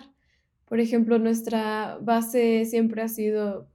[0.66, 3.71] Por ejemplo, nuestra base siempre ha sido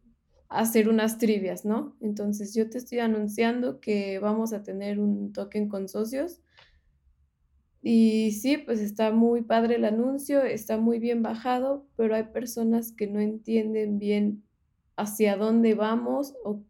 [0.49, 1.97] hacer unas trivias, ¿no?
[2.01, 6.41] Entonces yo te estoy anunciando que vamos a tener un token con socios.
[7.83, 12.93] Y sí, pues está muy padre el anuncio, está muy bien bajado, pero hay personas
[12.93, 14.45] que no entienden bien
[14.97, 16.65] hacia dónde vamos o,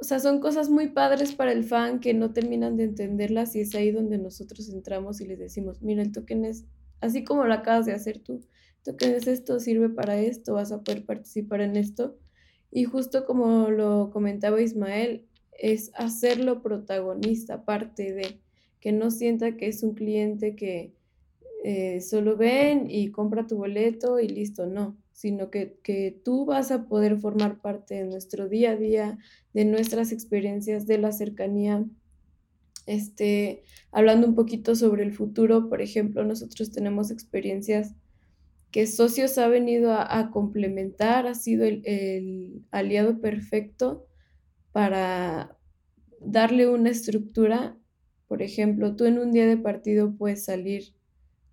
[0.00, 3.60] o sea, son cosas muy padres para el fan que no terminan de entenderlas y
[3.60, 6.64] es ahí donde nosotros entramos y les decimos, mira, el token es
[7.00, 8.40] así como lo acabas de hacer tú,
[8.78, 12.16] el token es esto, sirve para esto, vas a poder participar en esto
[12.70, 15.24] y justo como lo comentaba Ismael,
[15.58, 18.40] es hacerlo protagonista, parte de
[18.80, 20.92] que no sienta que es un cliente que
[21.64, 26.70] eh, solo ven y compra tu boleto y listo, no, sino que, que, tú vas
[26.70, 29.18] a poder formar parte de nuestro día a día,
[29.52, 31.84] de nuestras experiencias, de la cercanía.
[32.86, 37.94] Este, hablando un poquito sobre el futuro, por ejemplo, nosotros tenemos experiencias
[38.70, 44.06] que Socios ha venido a, complementar, ha sido el, aliado perfecto
[44.72, 45.56] para
[46.20, 47.76] darle una estructura.
[48.26, 50.94] Por ejemplo, tú en un día de partido puedes salir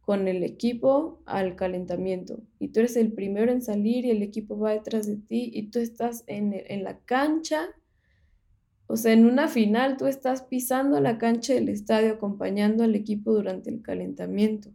[0.01, 4.59] con el equipo al calentamiento y tú eres el primero en salir y el equipo
[4.59, 7.69] va detrás de ti y tú estás en, en la cancha.
[8.87, 13.33] O sea, en una final tú estás pisando la cancha del estadio acompañando al equipo
[13.33, 14.69] durante el calentamiento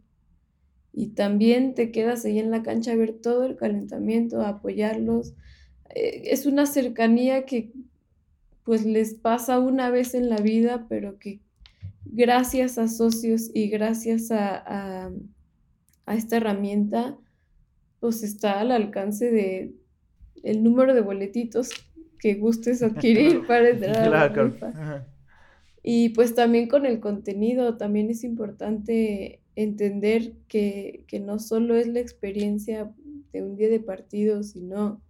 [0.93, 5.33] y también te quedas ahí en la cancha a ver todo el calentamiento, a apoyarlos.
[5.89, 7.71] Eh, es una cercanía que
[8.63, 11.39] pues les pasa una vez en la vida, pero que
[12.05, 15.11] gracias a socios y gracias a,
[16.05, 17.17] a, esta herramienta,
[17.99, 19.73] pues está al alcance de
[20.43, 21.69] el número de boletitos
[22.19, 25.07] que gustes adquirir para entrar a la
[25.83, 31.99] Y pues también con el contenido, también es importante entender que, no solo es la
[31.99, 32.93] experiencia
[33.31, 35.01] de un día de partido, sino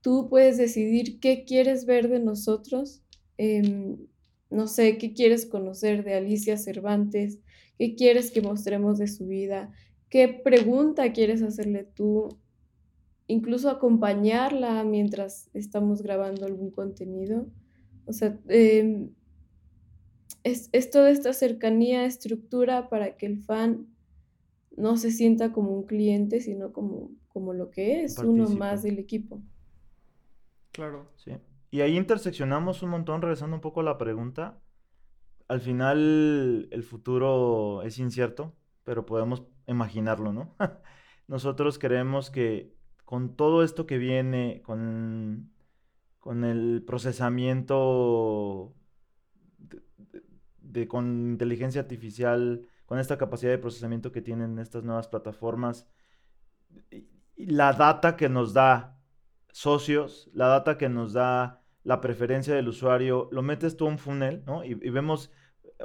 [0.00, 3.02] tú puedes decidir qué quieres ver de nosotros.
[3.38, 3.98] Em,
[4.50, 7.38] no sé, qué quieres conocer de Alicia Cervantes,
[7.78, 9.72] qué quieres que mostremos de su vida,
[10.08, 12.28] qué pregunta quieres hacerle tú,
[13.26, 17.46] incluso acompañarla mientras estamos grabando algún contenido.
[18.06, 19.10] O sea, em,
[20.44, 23.86] es, toda esta cercanía, estructura para que el fan
[24.76, 28.98] no se sienta como un cliente, sino como, como lo que es, uno más del
[28.98, 29.42] equipo.
[30.72, 31.10] Claro.
[31.16, 31.32] Sí.
[31.70, 34.60] Y ahí interseccionamos un montón, regresando un poco a la pregunta.
[35.48, 40.56] Al final el futuro es incierto, pero podemos imaginarlo, ¿no?
[41.28, 42.74] Nosotros creemos que
[43.04, 45.52] con todo esto que viene, con,
[46.18, 48.74] con el procesamiento
[50.72, 55.86] de, con inteligencia artificial, con esta capacidad de procesamiento que tienen estas nuevas plataformas,
[57.36, 58.98] la data que nos da
[59.52, 63.98] socios, la data que nos da la preferencia del usuario, lo metes tú a un
[63.98, 64.64] funnel, ¿no?
[64.64, 65.30] Y, vemos,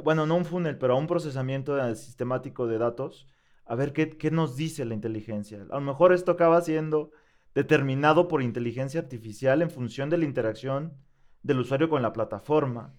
[0.03, 3.27] bueno, no un funnel, pero a un procesamiento sistemático de datos,
[3.65, 5.65] a ver qué, qué nos dice la inteligencia.
[5.71, 7.11] A lo mejor esto acaba siendo
[7.53, 10.97] determinado por inteligencia artificial en función de la interacción
[11.41, 12.93] del usuario con la plataforma.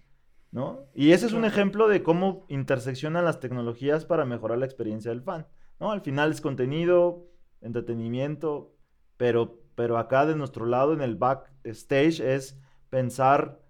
[0.51, 0.85] ¿No?
[0.93, 5.21] Y ese es un ejemplo de cómo interseccionan las tecnologías para mejorar la experiencia del
[5.21, 5.47] fan,
[5.79, 5.91] ¿no?
[5.91, 7.27] Al final es contenido,
[7.61, 8.75] entretenimiento,
[9.17, 13.61] pero, pero acá de nuestro lado en el backstage es pensar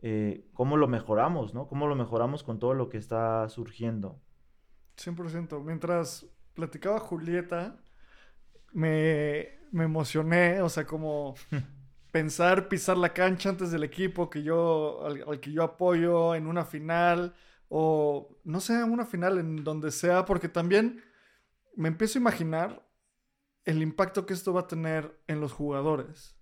[0.00, 1.66] eh, cómo lo mejoramos, ¿no?
[1.66, 4.20] Cómo lo mejoramos con todo lo que está surgiendo.
[4.96, 5.62] 100%.
[5.62, 7.80] Mientras platicaba Julieta,
[8.72, 11.34] me, me emocioné, o sea, como
[12.18, 16.64] pensar pisar la cancha antes del equipo que yo, al, que yo apoyo en una
[16.64, 17.32] final
[17.68, 21.00] o no sé, una final en donde sea, porque también
[21.76, 22.84] me empiezo a imaginar
[23.64, 26.36] el impacto que esto va a tener en los jugadores.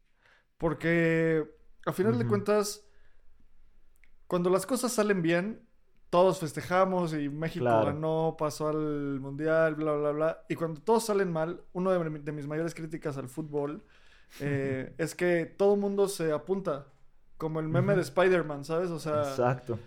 [0.57, 1.45] Porque
[1.85, 2.83] a final de cuentas,
[4.27, 5.69] cuando las cosas salen bien,
[6.09, 10.45] todos festejamos y México ganó, pasó al mundial, bla, bla, bla.
[10.49, 13.85] Y cuando todos salen mal, uno de mis mayores críticas al fútbol
[14.41, 16.87] eh, es que todo el mundo se apunta,
[17.39, 18.91] como el meme de Spider-Man, ¿sabes?
[18.91, 19.79] O sea, Exacto.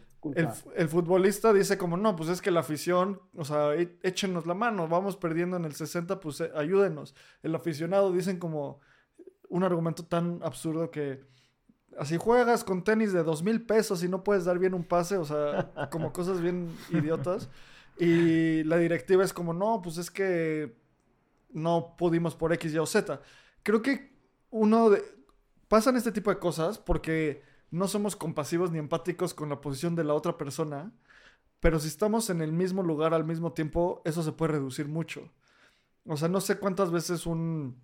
[0.75, 4.53] El, futbolista dice como, no, pues es que la afición, o sea, e, échenos la
[4.53, 7.15] mano, vamos perdiendo en el 60, pues eh, ayúdenos.
[7.41, 8.81] El aficionado dicen como
[9.47, 11.23] un argumento tan absurdo que
[11.97, 15.15] así juegas con tenis de dos mil pesos y no puedes dar bien un pase,
[15.17, 17.49] o sea, como cosas bien idiotas.
[17.97, 20.77] Y la directiva es como, no, pues es que
[21.51, 23.21] no pudimos por X, Y o Z.
[23.63, 24.18] Creo que
[24.49, 25.03] uno de...
[25.67, 30.03] Pasan este tipo de cosas porque no somos compasivos ni empáticos con la posición de
[30.03, 30.91] la otra persona,
[31.59, 35.31] pero si estamos en el mismo lugar al mismo tiempo, eso se puede reducir mucho.
[36.05, 37.79] O sea, no sé cuántas veces un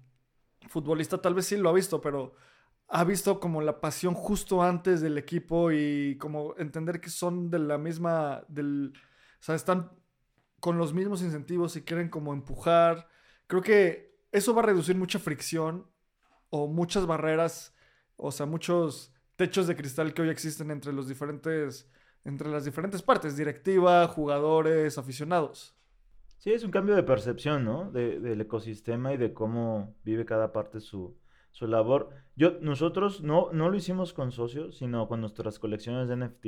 [0.67, 2.33] futbolista, tal vez sí lo ha visto, pero
[2.87, 7.59] ha visto como la pasión justo antes del equipo y como entender que son de
[7.59, 8.93] la misma, del,
[9.39, 9.91] o sea, están
[10.59, 13.07] con los mismos incentivos y quieren como empujar.
[13.47, 15.87] Creo que eso va a reducir mucha fricción
[16.55, 17.75] o muchas barreras,
[18.15, 21.89] o sea, muchos techos de cristal que hoy existen entre los diferentes,
[22.23, 25.75] entre las diferentes partes, directiva, jugadores, aficionados.
[26.37, 27.91] Sí, es un cambio de percepción, ¿no?
[27.91, 31.17] del ecosistema y de cómo vive cada parte su,
[31.51, 32.09] su labor.
[32.35, 36.45] Yo, nosotros no, no lo hicimos con socios, sino con nuestras colecciones de NFT,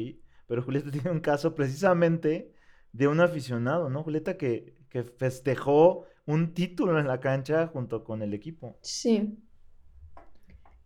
[0.47, 2.53] pero Julieta tiene un caso precisamente
[2.93, 4.03] de un aficionado, ¿no?
[4.03, 8.77] Julieta que, que festejó un título en la cancha junto con el equipo.
[8.81, 9.37] Sí,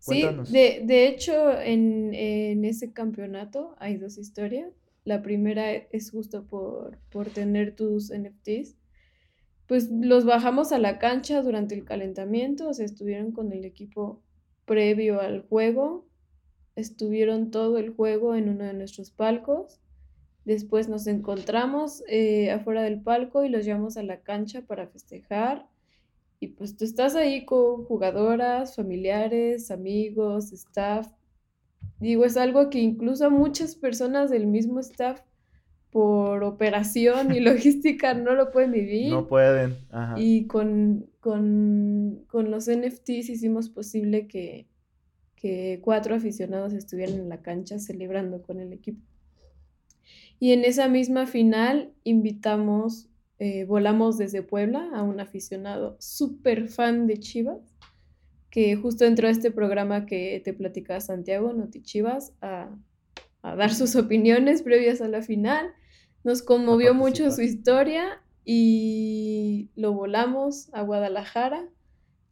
[0.02, 4.72] Sí, de, de hecho, en, en, ese campeonato hay dos historias.
[5.04, 8.74] La primera es justo por, por tener tus NFTs.
[9.68, 14.20] Pues los bajamos a la cancha durante el calentamiento, o sea, estuvieron con el equipo
[14.64, 16.04] previo al juego,
[16.74, 19.78] estuvieron todo el juego en uno de nuestros palcos.
[20.44, 25.68] Después nos encontramos eh, afuera del palco y los llevamos a la cancha para festejar
[26.42, 31.06] y pues tú estás ahí con jugadoras, familiares, amigos, staff.
[32.00, 35.20] Digo, es algo que incluso muchas personas del mismo staff
[35.92, 39.12] por operación y logística no lo pueden vivir.
[39.12, 39.76] No pueden.
[40.16, 44.66] Y con, con, los NFTs hicimos posible que,
[45.36, 49.00] que cuatro aficionados estuvieran en la cancha celebrando con el equipo.
[50.40, 53.11] Y en esa misma final invitamos
[53.44, 57.58] eh, volamos desde Puebla a un aficionado súper fan de Chivas,
[58.50, 62.70] que justo entró a este programa que te platicaba Santiago, Noti Chivas, a,
[63.42, 65.74] dar sus opiniones previas a la final.
[66.22, 71.68] Nos conmovió mucho su historia y lo volamos a Guadalajara,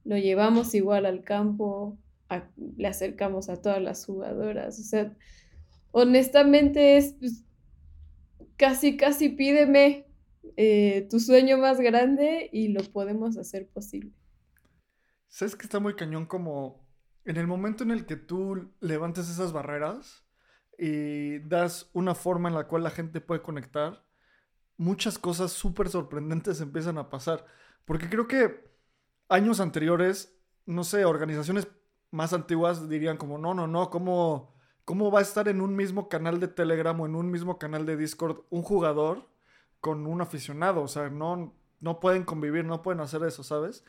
[0.05, 1.99] lo llevamos igual al campo,
[2.77, 4.79] le acercamos a todas las jugadoras.
[4.79, 5.13] O sea,
[5.91, 7.43] honestamente es pues,
[8.57, 10.07] casi, casi pídeme
[10.57, 14.13] eh, tu sueño más grande y lo podemos hacer posible.
[15.29, 16.87] ¿Sabes que está muy cañón como
[17.25, 20.25] en el momento en el que tú levantes esas barreras
[20.79, 24.05] y das una forma en la cual la gente puede conectar,
[24.77, 27.45] muchas cosas súper sorprendentes empiezan a pasar.
[27.85, 28.71] Porque creo que
[29.29, 31.69] años anteriores, no sé, organizaciones
[32.11, 36.09] más antiguas dirían como, no, no, no, ¿cómo, ¿cómo va a estar en un mismo
[36.09, 39.29] canal de Telegram o en un mismo canal de Discord un jugador
[39.81, 40.83] con un aficionado?
[40.83, 43.85] O sea, no, no pueden convivir, no pueden hacer eso, ¿sabes?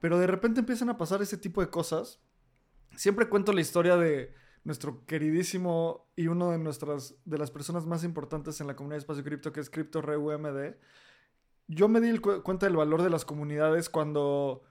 [0.00, 2.20] Pero de repente empiezan a pasar ese tipo de cosas.
[2.96, 4.34] Siempre cuento la historia de
[4.64, 9.00] nuestro queridísimo y uno de nuestras de las personas más importantes en la comunidad de
[9.00, 10.74] espacio cripto que es Crypto RUMD.
[11.68, 14.62] Yo me di cuenta del valor de las comunidades cuando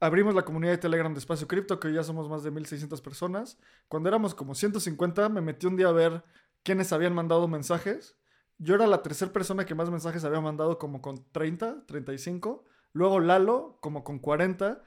[0.00, 3.00] abrimos la comunidad de Telegram de Espacio Cripto, que hoy ya somos más de 1600
[3.00, 3.58] personas.
[3.88, 6.24] Cuando éramos como 150, me metí un día a ver
[6.62, 8.16] quiénes habían mandado mensajes.
[8.58, 12.64] Yo era la tercera persona que más mensajes había mandado, como con 30, 35.
[12.92, 14.82] Luego Lalo, como con 40.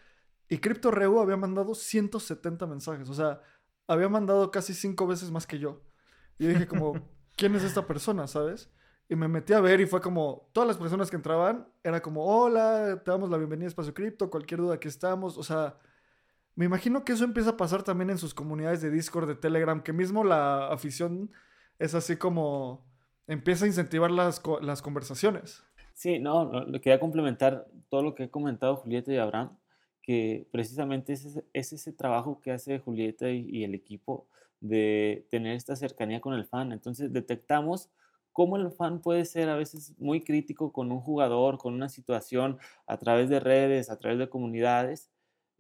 [0.50, 3.10] Y Crypto Reu había mandado 170 mensajes.
[3.10, 3.42] O sea,
[3.88, 5.82] había mandado casi cinco veces más que yo.
[6.38, 6.94] Y dije como,
[7.38, 8.70] ¿quién es esta persona, sabes?
[9.08, 12.26] Y me metí a ver y fue como, todas las personas que entraban, era como,
[12.26, 15.78] hola, te damos la bienvenida a Espacio Cripto, cualquier duda que estamos, o sea,
[16.56, 19.82] me imagino que eso empieza a pasar también en sus comunidades de Discord, de Telegram,
[19.82, 21.32] que mismo la afición
[21.78, 22.86] es así como,
[23.28, 25.64] empieza a incentivar las, las conversaciones.
[25.94, 29.58] Sí, no, le quería complementar todo lo que he comentado Julieta y Abraham,
[30.02, 34.28] que precisamente es ese, es ese trabajo que hace Julieta y, y el equipo
[34.60, 36.72] de tener esta cercanía con el fan.
[36.72, 37.90] Entonces detectamos
[38.32, 42.58] cómo el fan puede ser a veces muy crítico con un jugador, con una situación
[42.88, 45.12] a través de redes, a través de comunidades,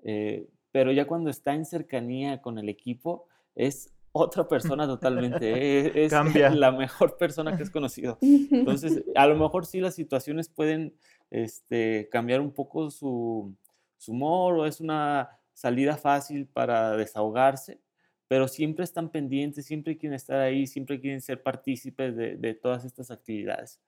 [0.03, 6.11] eh, pero ya cuando está en cercanía con el equipo es otra persona totalmente, es,
[6.11, 8.17] la mejor persona que es conocido.
[8.21, 10.95] Entonces, a lo mejor sí las situaciones pueden
[11.29, 13.55] este, cambiar un poco su,
[13.97, 17.79] su humor o es una salida fácil para desahogarse,
[18.27, 23.11] pero siempre están pendientes, siempre quieren estar ahí, siempre quieren ser partícipes de, todas estas
[23.11, 23.81] actividades.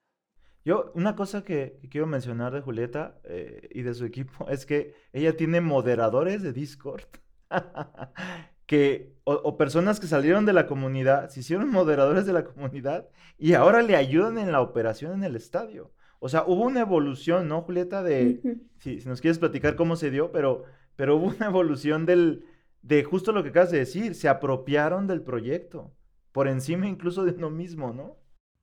[0.64, 4.94] Yo, una cosa que, quiero mencionar de Julieta eh, y de su equipo es que
[5.12, 7.08] ella tiene moderadores de Discord.
[8.74, 13.08] que, o, personas que salieron de la comunidad, se hicieron moderadores de la comunidad
[13.38, 15.92] y ahora le ayudan en la operación en el estadio.
[16.18, 18.02] O sea, hubo una evolución, ¿no, Julieta?
[18.02, 18.42] De,
[18.80, 20.64] si, si, nos quieres platicar cómo se dio, pero,
[20.96, 22.46] pero hubo una evolución del,
[22.82, 25.94] de justo lo que acabas de decir, se apropiaron del proyecto,
[26.32, 28.18] por encima incluso de uno mismo, ¿no?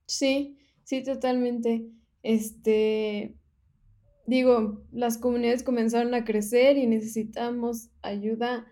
[0.06, 1.86] Sí, sí, totalmente.
[2.24, 3.36] Este,
[4.26, 8.66] digo, las comunidades comenzaron a crecer y necesitamos ayuda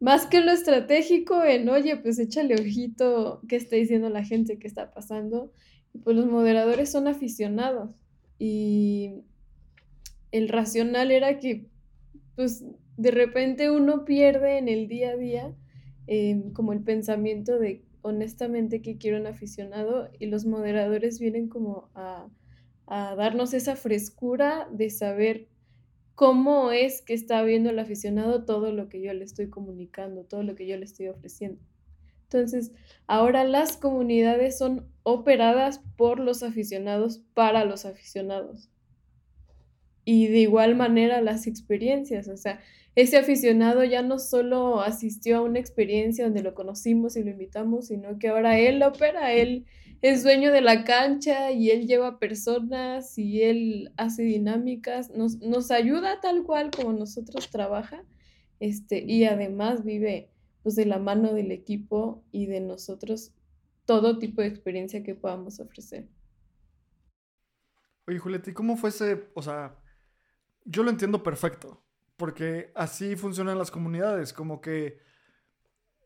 [0.00, 4.66] más que lo estratégico en, oye, pues échale ojito qué está diciendo la gente, qué
[4.66, 5.52] está pasando.
[6.04, 7.90] pues los moderadores son aficionados.
[8.38, 9.22] Y
[10.32, 11.66] el racional era que,
[12.34, 12.64] pues
[12.96, 15.54] de repente uno pierde en el día a día
[16.06, 21.90] em, como el pensamiento de honestamente que quiero un aficionado y los moderadores vienen como
[21.94, 22.28] a,
[22.88, 25.48] darnos esa frescura de saber
[26.16, 30.42] cómo es que está viendo el aficionado todo lo que yo le estoy comunicando, todo
[30.42, 31.60] lo que yo le estoy ofreciendo.
[32.24, 32.72] Entonces,
[33.06, 38.70] ahora las comunidades son operadas por los aficionados para los aficionados.
[40.04, 42.60] Y de igual manera las experiencias, o sea,
[42.94, 47.88] ese aficionado ya no solo asistió a una experiencia donde lo conocimos y lo invitamos,
[47.88, 49.66] sino que ahora él opera, él
[50.08, 55.70] es dueño de la cancha y él lleva personas y él hace dinámicas, nos, nos
[55.70, 58.04] ayuda tal cual como nosotros trabaja,
[58.60, 60.30] este, y además vive
[60.62, 63.32] pues de la mano del equipo y de nosotros
[63.84, 66.08] todo tipo de experiencia que podamos ofrecer.
[68.06, 69.76] Oye, Julieta, ¿y cómo fue ese, o sea,
[70.64, 71.84] yo lo entiendo perfecto,
[72.16, 74.98] porque así funcionan las comunidades, como que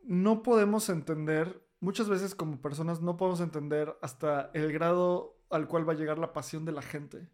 [0.02, 5.88] no podemos entender, muchas veces como personas no podemos entender hasta el grado al cual
[5.88, 7.28] va a llegar la pasión de la gente.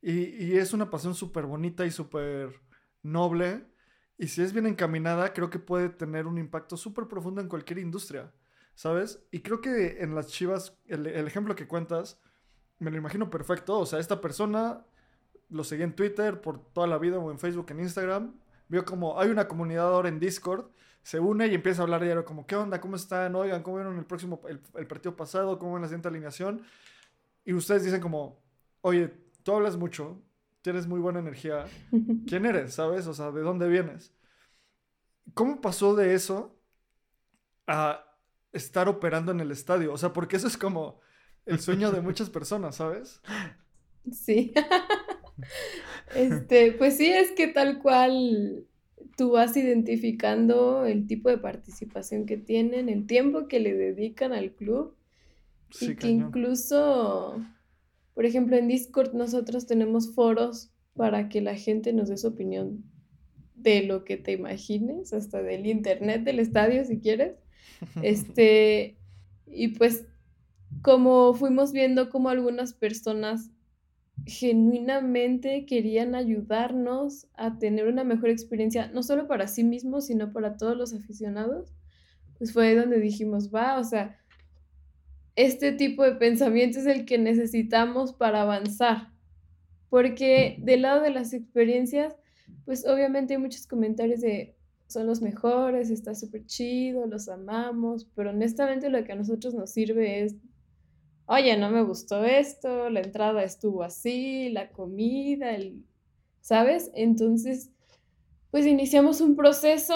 [0.00, 2.60] Y, es una pasión súper bonita y súper
[3.02, 3.66] noble.
[4.16, 7.78] Y si es bien encaminada, creo que puede tener un impacto súper profundo en cualquier
[7.78, 8.32] industria,
[8.74, 9.26] ¿sabes?
[9.32, 12.20] Y creo que en las chivas, el, el ejemplo que cuentas,
[12.78, 13.78] me lo imagino perfecto.
[13.78, 14.84] O sea, esta persona
[15.48, 18.34] lo seguí en Twitter por toda la vida o en Facebook, en Instagram.
[18.68, 20.70] Vio como hay una comunidad ahora en Discord,
[21.08, 22.82] se une y empieza a hablar diario como, ¿qué onda?
[22.82, 23.34] ¿Cómo están?
[23.34, 25.58] Oigan, ¿cómo vieron el próximo, el, partido pasado?
[25.58, 26.60] ¿Cómo ven la siguiente alineación?
[27.46, 28.42] Y ustedes dicen como,
[28.82, 30.20] oye, tú hablas mucho,
[30.60, 31.64] tienes muy buena energía.
[32.26, 32.74] ¿Quién eres?
[32.74, 33.06] ¿Sabes?
[33.06, 34.12] O sea, ¿de dónde vienes?
[35.32, 36.60] ¿Cómo pasó de eso
[37.66, 38.04] a
[38.52, 39.94] estar operando en el estadio?
[39.94, 41.00] O sea, porque eso es como
[41.46, 43.22] el sueño de muchas personas, ¿sabes?
[44.12, 44.52] Sí.
[46.14, 48.66] Este, pues sí, es que tal cual
[49.16, 54.52] tú vas identificando el tipo de participación que tienen, el tiempo que le dedican al
[54.52, 54.94] club
[55.80, 57.42] y que incluso,
[58.14, 62.84] por ejemplo, en Discord nosotros tenemos foros para que la gente nos dé su opinión
[63.54, 67.34] de lo que te imagines, hasta del internet del estadio si quieres.
[68.02, 68.96] Este,
[69.46, 70.04] y pues
[70.82, 73.50] como fuimos viendo como algunas personas
[74.28, 80.58] genuinamente querían ayudarnos a tener una mejor experiencia, no solo para sí mismos, sino para
[80.58, 81.72] todos los aficionados,
[82.36, 84.18] pues fue donde dijimos, va, o sea,
[85.34, 89.12] este tipo de pensamiento es el que necesitamos para avanzar,
[89.88, 92.14] porque del lado de las experiencias,
[92.66, 94.54] pues obviamente hay muchos comentarios de
[94.88, 99.70] son los mejores, está súper chido, los amamos, pero honestamente lo que a nosotros nos
[99.70, 100.36] sirve es
[101.28, 105.84] oye, no me gustó esto, la entrada estuvo así, la comida, el,
[106.40, 106.90] ¿sabes?
[106.94, 107.70] Entonces,
[108.50, 109.94] pues iniciamos un proceso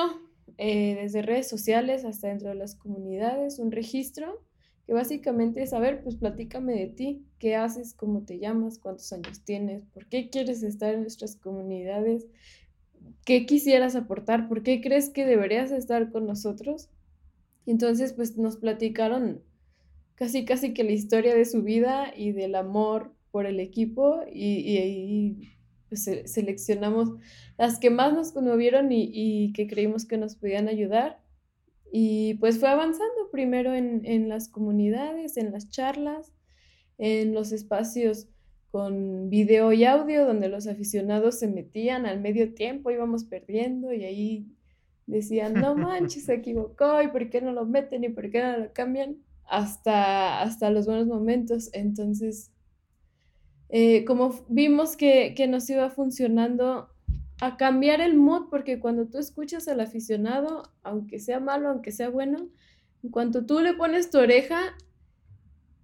[0.59, 4.45] eh, desde redes sociales hasta dentro de las comunidades, un registro
[4.87, 9.43] que básicamente es saber, pues platícame de ti, qué haces, cómo te llamas, cuántos años
[9.45, 12.27] tienes, por qué quieres estar en nuestras comunidades,
[13.25, 16.91] qué quisieras aportar, por qué crees que deberías estar con nosotros.
[17.65, 19.41] Entonces, pues nos platicaron
[20.23, 25.49] casi casi que la historia de su vida y del amor por el equipo y,
[25.89, 27.11] pues, seleccionamos
[27.59, 31.21] las que más nos conmovieron y, y, que creímos que nos podían ayudar.
[31.91, 36.33] Y pues fue avanzando primero en, en las comunidades, en las charlas,
[36.99, 38.29] en los espacios
[38.71, 44.05] con video y audio, donde los aficionados se metían al medio tiempo, íbamos perdiendo y
[44.05, 44.47] ahí
[45.07, 48.57] decían, no manches, se equivocó y por qué no lo meten y por qué no
[48.59, 49.17] lo cambian
[49.53, 51.69] hasta, hasta los buenos momentos.
[51.75, 52.51] Entonces,
[53.69, 56.89] eh, como vimos que, que nos iba funcionando
[57.39, 62.09] a cambiar el mood, porque cuando tú escuchas al aficionado, aunque sea malo, aunque sea
[62.09, 62.49] bueno,
[63.03, 64.75] en cuanto tú le pones tu oreja,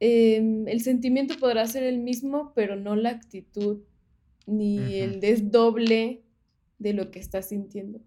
[0.00, 3.82] em, el sentimiento podrá ser el mismo, pero no la actitud
[4.46, 6.22] ni el desdoble
[6.78, 8.00] de lo que estás sintiendo.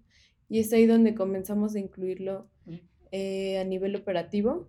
[0.50, 2.76] Y es ahí donde comenzamos a incluirlo mm.
[3.12, 4.68] eh, a nivel operativo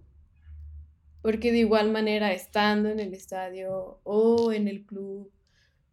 [1.22, 5.30] porque de igual manera estando en el estadio o en el club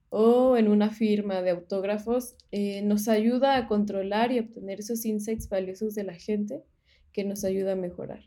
[0.10, 5.48] o en una firma de autógrafos, eh, nos ayuda a controlar y obtener esos insights
[5.48, 6.64] valiosos de la gente
[7.14, 8.22] que nos ayuda a mejorar.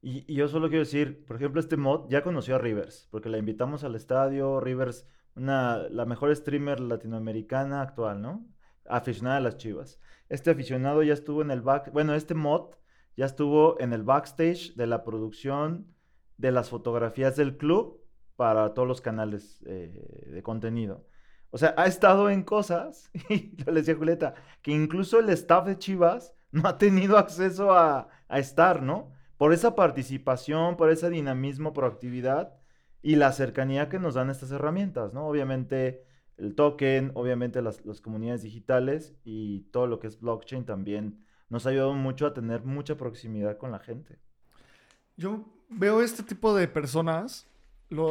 [0.00, 3.38] Y, yo solo quiero decir, por ejemplo, este mod ya conoció a Rivers, porque la
[3.38, 8.46] invitamos al estadio, Rivers, una, la mejor streamer latinoamericana actual, ¿no?
[8.86, 10.00] Aficionada a las chivas.
[10.28, 12.70] Este aficionado ya estuvo en el back, bueno, este mod
[13.18, 15.92] ya estuvo en el backstage de la producción
[16.36, 18.00] de las fotografías del club
[18.36, 21.04] para todos los canales eh, de contenido.
[21.50, 25.76] O sea, ha estado en cosas, y le decía Julieta, que incluso el staff de
[25.76, 29.10] Chivas no ha tenido acceso a, a estar, ¿no?
[29.36, 32.54] Por esa participación, por ese dinamismo, proactividad
[33.02, 35.26] y la cercanía que nos dan estas herramientas, ¿no?
[35.26, 36.04] Obviamente
[36.36, 41.66] el token, obviamente las, las comunidades digitales y todo lo que es blockchain también nos
[41.66, 44.18] ha ayudado mucho a tener mucha proximidad con la gente.
[45.16, 47.46] Yo veo este tipo de personas,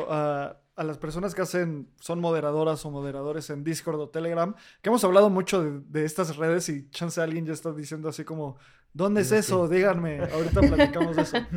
[0.10, 5.04] a, las personas que hacen, son moderadoras o moderadores en Discord o Telegram, que hemos
[5.04, 8.58] hablado mucho de, estas redes y chance alguien ya está diciendo así como,
[8.94, 9.68] ¿dónde es eso?
[9.68, 11.38] Díganme, ahorita platicamos de eso.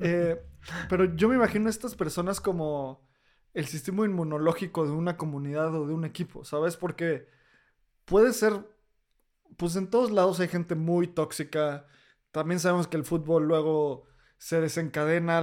[0.00, 0.40] Eh,
[0.88, 3.06] pero yo me imagino a estas personas como
[3.54, 6.76] el sistema inmunológico de una comunidad o de un equipo, ¿sabes?
[6.76, 7.26] Porque
[8.04, 8.52] puede ser
[9.56, 11.86] pues en todos lados hay gente muy tóxica.
[12.30, 14.04] También sabemos que el fútbol luego
[14.38, 15.42] se desencadena,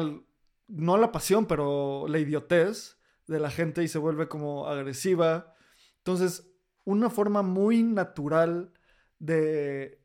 [0.68, 2.98] no la pasión, pero la idiotez
[3.28, 5.56] de la gente y se vuelve como agresiva.
[5.98, 6.52] Entonces,
[6.84, 8.72] una forma muy natural
[9.20, 10.02] de,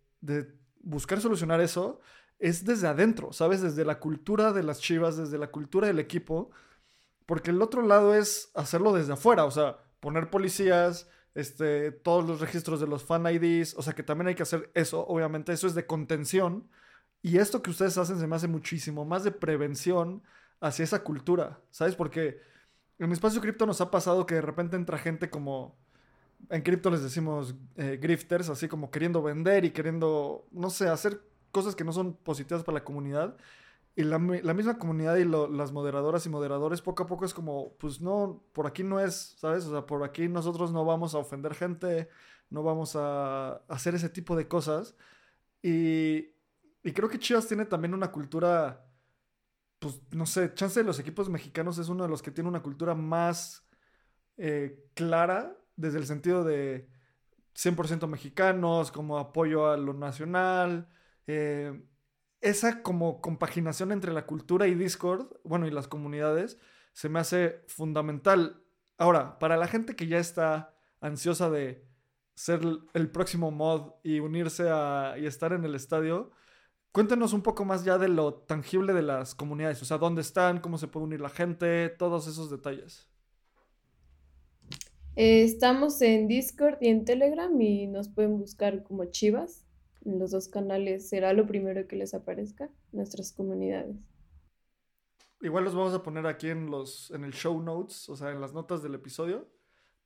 [0.80, 2.00] buscar solucionar eso
[2.38, 3.60] es desde adentro, ¿sabes?
[3.60, 6.50] Desde la cultura de las chivas, desde la cultura del equipo.
[7.26, 12.40] Porque el otro lado es hacerlo desde afuera, o sea, poner policías, este, todos los
[12.40, 15.66] registros de los fan IDs, o sea que también hay que hacer eso, obviamente eso
[15.66, 16.68] es de contención
[17.22, 20.22] y esto que ustedes hacen se me hace muchísimo más de prevención
[20.60, 21.94] hacia esa cultura, ¿sabes?
[21.94, 22.40] Porque
[22.98, 25.76] en espacio cripto nos ha pasado que de repente entra gente como,
[26.50, 31.20] en cripto les decimos eh, grifters, así como queriendo vender y queriendo, no sé, hacer
[31.52, 33.36] cosas que no son positivas para la comunidad.
[33.98, 38.00] Y la, misma comunidad y las moderadoras y moderadores poco a poco es como, pues
[38.00, 39.64] no, por aquí no es, ¿sabes?
[39.64, 42.08] O sea, por aquí nosotros no vamos a ofender gente,
[42.48, 44.94] no vamos a hacer ese tipo de cosas.
[45.62, 46.28] Y,
[46.84, 48.86] y creo que Chivas tiene también una cultura,
[49.80, 52.62] pues no sé, chance de los equipos mexicanos es uno de los que tiene una
[52.62, 53.66] cultura más
[54.36, 56.88] eh, clara desde el sentido de
[57.56, 60.88] 100% mexicanos, como apoyo a lo nacional.
[61.26, 61.82] Eh,
[62.40, 66.58] esa como compaginación entre la cultura y Discord, bueno, y las comunidades,
[66.92, 68.62] se me hace fundamental.
[68.96, 71.88] Ahora, para la gente que ya está ansiosa de
[72.38, 72.60] ser
[72.94, 76.30] el próximo mod y unirse a, y estar en el estadio.
[76.92, 80.60] Cuéntenos un poco más ya de lo tangible de las comunidades, o sea, dónde están,
[80.60, 83.08] cómo se puede unir la gente, todos esos detalles.
[85.16, 89.66] Eh, estamos en Discord y en Telegram y nos pueden buscar como Chivas.
[90.08, 93.94] En los dos canales será lo primero que les aparezca, nuestras comunidades.
[95.42, 98.40] Igual los vamos a poner aquí en los en el show notes, o sea, en
[98.40, 99.50] las notas del episodio,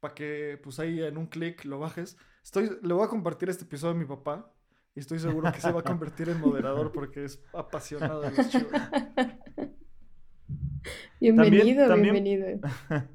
[0.00, 2.16] para que pues ahí en un clic lo bajes.
[2.42, 4.53] Estoy le voy a compartir este episodio a mi papá
[4.92, 8.48] y estoy seguro que se va a convertir en moderador porque es apasionado de los
[8.48, 8.72] chivos.
[11.20, 12.46] Bienvenido, bienvenido.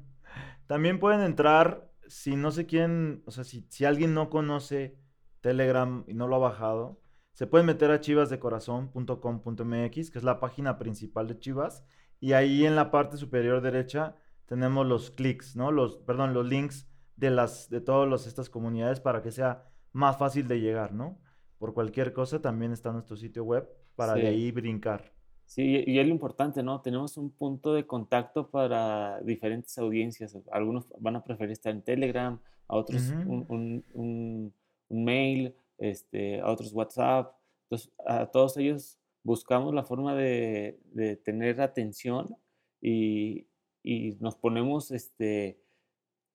[0.66, 4.96] También pueden entrar, si no sé quién, o sea, si, si alguien no conoce
[5.40, 7.00] Telegram y no lo ha bajado,
[7.32, 11.84] se pueden meter a chivasdecorazon.com.mx, que es la página principal de Chivas,
[12.20, 14.16] y ahí en la parte superior derecha
[14.46, 15.70] tenemos los clics, ¿no?
[15.70, 20.48] Los, perdón, los links de las de todas estas comunidades para que sea más fácil
[20.48, 21.20] de llegar, ¿no?
[21.58, 25.12] por cualquier cosa, también está nuestro sitio web para de ahí brincar.
[25.44, 26.80] Sí, y es lo importante, ¿no?
[26.82, 30.36] Tenemos un punto de contacto para diferentes audiencias.
[30.52, 34.54] Algunos van a preferir estar en Telegram, a otros un, un,
[34.88, 37.34] mail, este, a otros WhatsApp.
[37.64, 42.36] Entonces, a todos ellos buscamos la forma de, de tener atención
[42.80, 43.46] y,
[43.82, 45.60] y, nos ponemos este,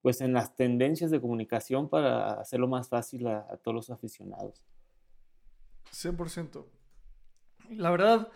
[0.01, 4.63] pues en las tendencias de comunicación para hacerlo más fácil a todos los aficionados.
[5.91, 6.65] 100%.
[7.69, 8.29] La verdad,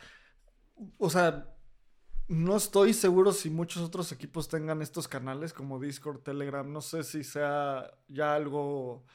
[0.97, 1.53] o sea,
[2.27, 6.71] no estoy seguro si muchos otros equipos tengan estos canales como Discord, Telegram.
[6.71, 9.05] No sé si sea ya algo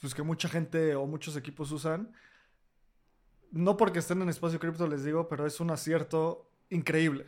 [0.00, 2.12] pues que mucha gente o muchos equipos usan.
[3.50, 7.26] No porque estén en espacio cripto les digo, pero es un acierto increíble.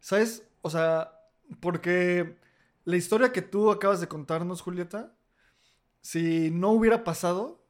[0.00, 0.48] ¿Sabes?
[0.62, 1.12] O sea,
[1.60, 2.38] porque
[2.84, 5.16] la historia que tú acabas de contarnos, Julieta,
[6.00, 7.66] si no hubiera pasado,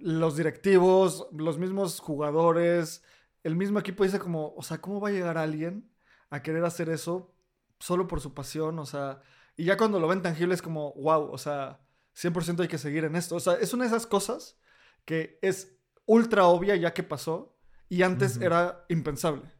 [0.00, 3.04] los directivos, los mismos jugadores,
[3.42, 5.90] el mismo equipo dice como, o sea, ¿cómo va a llegar alguien
[6.30, 7.34] a querer hacer eso
[7.78, 8.78] solo por su pasión?
[8.78, 9.20] O sea,
[9.56, 11.81] y ya cuando lo ven tangible es como, wow, o sea,
[12.16, 13.36] 100% hay que seguir en esto.
[13.36, 14.58] O sea, es una de esas cosas
[15.04, 17.56] que es ultra obvia ya que pasó
[17.88, 19.50] y antes era impensable.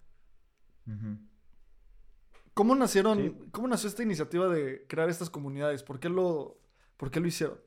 [2.55, 5.83] ¿Cómo nacieron, cómo nació esta iniciativa de crear estas comunidades?
[5.83, 6.61] ¿Por qué lo,
[6.97, 7.59] por qué lo hicieron?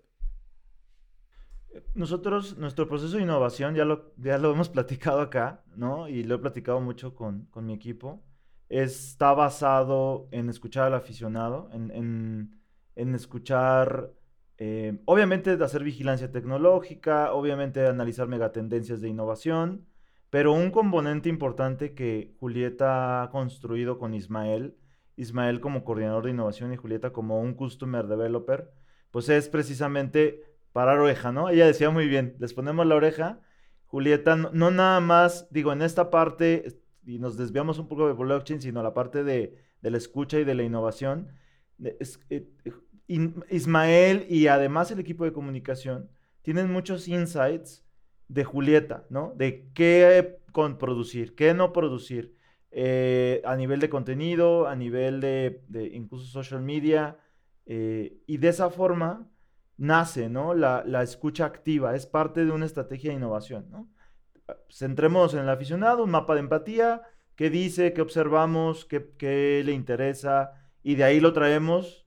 [1.93, 6.07] nosotros, nuestro proceso de innovación, ya lo, ya lo hemos platicado acá, ¿no?
[6.07, 8.23] Y lo he platicado mucho con, con mi equipo.
[8.69, 12.61] Está basado en escuchar al aficionado, en, en,
[12.95, 14.13] en escuchar,
[14.58, 19.86] eh, obviamente, hacer vigilancia tecnológica, obviamente, analizar megatendencias de innovación,
[20.30, 24.78] pero un componente importante que Julieta ha construido con Ismael,
[25.18, 28.72] Ismael como coordinador de innovación y Julieta como un customer developer,
[29.12, 30.41] pues es precisamente
[30.74, 31.49] parar oreja, ¿no?
[31.49, 33.39] Ella decía muy bien, les ponemos la oreja.
[33.86, 38.62] Julieta, no, nada más, digo, en esta parte, y nos desviamos un poco de blockchain,
[38.62, 41.30] sino la parte de, la escucha y de la innovación.
[41.82, 42.49] Eh,
[43.08, 46.10] Ismael y además el equipo de comunicación
[46.41, 47.86] tienen muchos insights
[48.28, 49.34] de Julieta, ¿no?
[49.36, 52.36] De qué con producir, qué no producir,
[52.72, 55.62] eh, a nivel de contenido, a nivel de,
[55.93, 57.18] incluso social media,
[57.66, 59.30] eh, y de esa forma
[59.78, 60.53] nace, ¿no?
[60.53, 63.89] La, escucha activa, es parte de una estrategia de innovación, ¿no?
[64.70, 67.01] Centremos en el aficionado, un mapa de empatía,
[67.36, 70.51] qué dice, qué observamos, qué, le interesa,
[70.84, 72.05] y de ahí lo traemos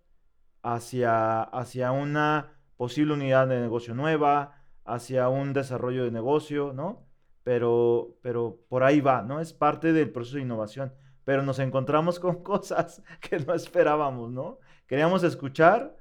[0.62, 7.06] hacia, hacia una posible unidad de negocio nueva, hacia un desarrollo de negocio, ¿no?
[7.42, 9.40] Pero, pero por ahí va, ¿no?
[9.40, 10.92] Es parte del proceso de innovación.
[11.24, 14.59] Pero nos encontramos con cosas que no esperábamos, ¿no?
[14.86, 15.96] Queríamos escuchar,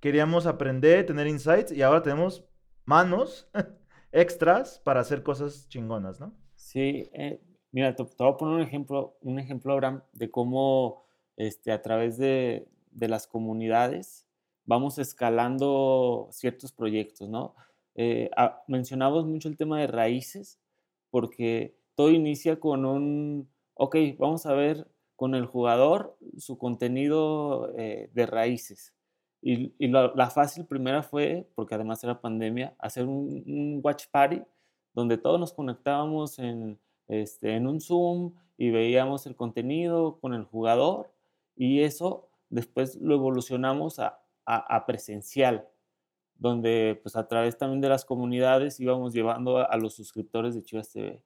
[0.00, 2.44] queríamos aprender, tener insights y ahora tenemos
[2.84, 3.48] manos
[4.12, 6.34] extras para hacer cosas chingonas, ¿no?
[6.54, 7.40] Sí, eh,
[7.72, 9.78] mira, te, voy a poner un ejemplo, un ejemplo,
[10.12, 11.04] de cómo
[11.36, 14.26] este, a través de, las comunidades
[14.70, 17.56] vamos escalando ciertos proyectos, ¿no?
[17.96, 18.30] Eh,
[18.68, 20.60] mencionamos mucho el tema de raíces,
[21.10, 24.86] porque todo inicia con un, ok, vamos a ver
[25.16, 28.94] con el jugador su contenido eh, de raíces.
[29.42, 34.40] Y, la, fácil primera fue, porque además era pandemia, hacer un, watch party
[34.94, 36.78] donde todos nos conectábamos en,
[37.08, 41.12] este, en un Zoom y veíamos el contenido con el jugador
[41.56, 45.68] y eso después lo evolucionamos a, a, presencial,
[46.34, 50.62] donde pues a través también de las comunidades íbamos llevando a, a los suscriptores de
[50.62, 51.22] Chivas TV.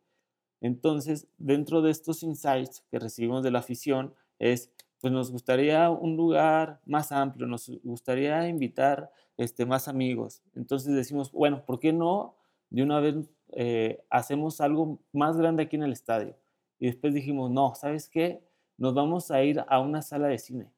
[0.60, 4.70] Entonces, dentro de estos insights que recibimos de la afición es
[5.04, 10.42] pues nos gustaría un lugar más amplio, nos gustaría invitar este, más amigos.
[10.54, 12.36] Entonces decimos, bueno, ¿por qué no
[12.70, 13.14] de una vez
[13.52, 16.38] eh, hacemos algo más grande aquí en el estadio?
[16.78, 18.42] Y después dijimos, no, ¿sabes qué?
[18.78, 20.72] Nos vamos a ir a una sala de cine.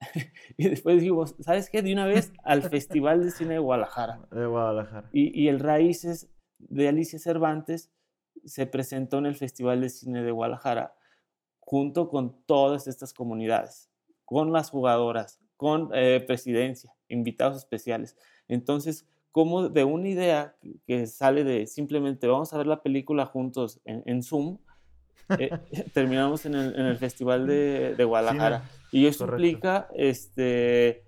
[0.56, 1.82] y después dijimos, ¿sabes qué?
[1.82, 4.26] De una vez al Festival de Cine de Guadalajara.
[4.30, 5.08] De Guadalajara.
[5.12, 6.28] Y, y el Raíces
[6.58, 7.90] de Alicia Cervantes
[8.44, 10.94] se presentó en el Festival de Cine de Guadalajara
[11.66, 13.90] junto con todas estas comunidades,
[14.24, 18.16] con las jugadoras, con eh, presidencia, invitados especiales.
[18.46, 23.80] Entonces, como de una idea que sale de simplemente vamos a ver la película juntos
[23.84, 24.58] en, Zoom,
[25.38, 25.50] eh,
[25.94, 28.68] terminamos en el, Festival de, Guadalajara.
[28.92, 31.04] y eso implica, este,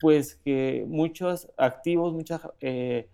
[0.00, 3.08] pues, que muchos activos, mucha eh,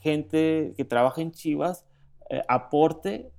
[0.00, 1.84] gente que trabaja en Chivas
[2.46, 3.30] aporte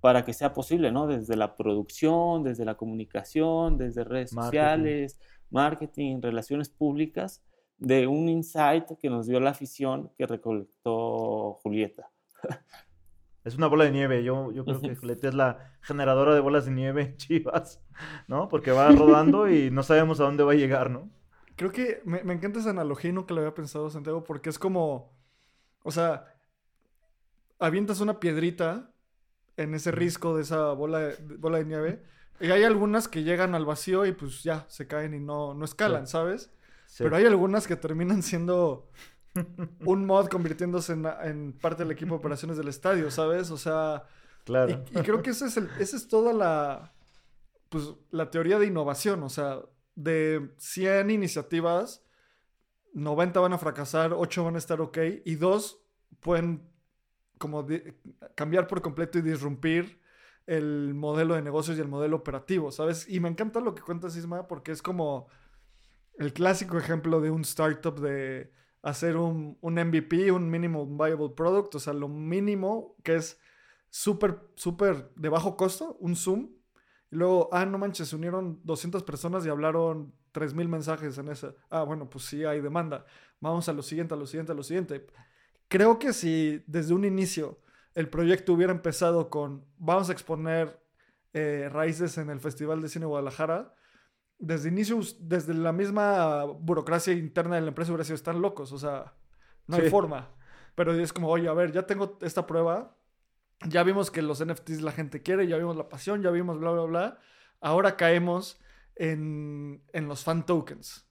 [0.00, 1.08] para que sea posible, ¿no?
[1.08, 5.18] Desde la producción, desde la comunicación, desde redes sociales,
[5.50, 7.42] marketing, relaciones públicas,
[7.78, 12.10] de un insight que nos dio la afición que recolectó Julieta.
[13.46, 14.24] Es una bola de nieve.
[14.24, 17.80] Yo, yo creo que Julieta es la generadora de bolas de nieve en Chivas,
[18.26, 18.48] ¿no?
[18.48, 21.08] Porque va rodando y no sabemos a dónde va a llegar, ¿no?
[21.54, 24.58] Creo que me, me encanta esa analogía y nunca lo había pensado, Santiago, porque es
[24.58, 25.16] como,
[25.84, 26.26] o sea,
[27.60, 28.90] avientas una piedrita
[29.56, 32.02] en ese risco de esa bola de, bola de nieve.
[32.40, 35.64] Y hay algunas que llegan al vacío y pues ya se caen y no, no
[35.64, 36.50] escalan, ¿sabes?
[36.98, 38.90] Pero hay algunas que terminan siendo
[39.84, 43.50] un mod convirtiéndose en, parte del equipo de operaciones del estadio, ¿sabes?
[43.50, 44.04] O sea,
[44.44, 44.84] claro.
[44.90, 46.92] Y, creo que esa es, el, esa es toda la,
[47.68, 49.22] pues, la teoría de innovación.
[49.22, 49.60] O sea,
[49.94, 52.02] de 100 iniciativas,
[52.94, 55.78] 90 van a fracasar, 8 van a estar ok y 2
[56.20, 56.68] pueden
[57.38, 57.66] como
[58.34, 60.00] cambiar por completo y disrumpir
[60.46, 63.08] el modelo de negocios y el modelo operativo, ¿sabes?
[63.08, 65.28] Y me encanta lo que cuentas, Isma, porque es como
[66.18, 68.52] el clásico ejemplo de un startup de
[68.86, 73.40] hacer un, un MVP, un Minimum Viable Product, o sea, lo mínimo que es
[73.90, 76.50] súper, súper de bajo costo, un Zoom.
[77.10, 81.52] Y luego, ah, no manches, se unieron 200 personas y hablaron 3.000 mensajes en ese.
[81.68, 83.04] Ah, bueno, pues sí hay demanda.
[83.40, 85.04] Vamos a lo siguiente, a lo siguiente, a lo siguiente.
[85.66, 87.60] Creo que si desde un inicio
[87.94, 90.80] el proyecto hubiera empezado con vamos a exponer
[91.32, 93.74] eh, raíces en el Festival de Cine Guadalajara,
[94.38, 98.78] desde inicio, desde la misma burocracia interna de la empresa hubiera sido están locos, o
[98.78, 99.14] sea,
[99.66, 100.30] no hay forma.
[100.74, 102.96] Pero es como, oye, a ver, ya tengo esta prueba,
[103.66, 106.70] ya vimos que los NFTs la gente quiere, ya vimos la pasión, ya vimos bla,
[106.72, 107.18] bla, bla.
[107.60, 108.60] Ahora caemos
[108.94, 111.06] en, en los fan tokens.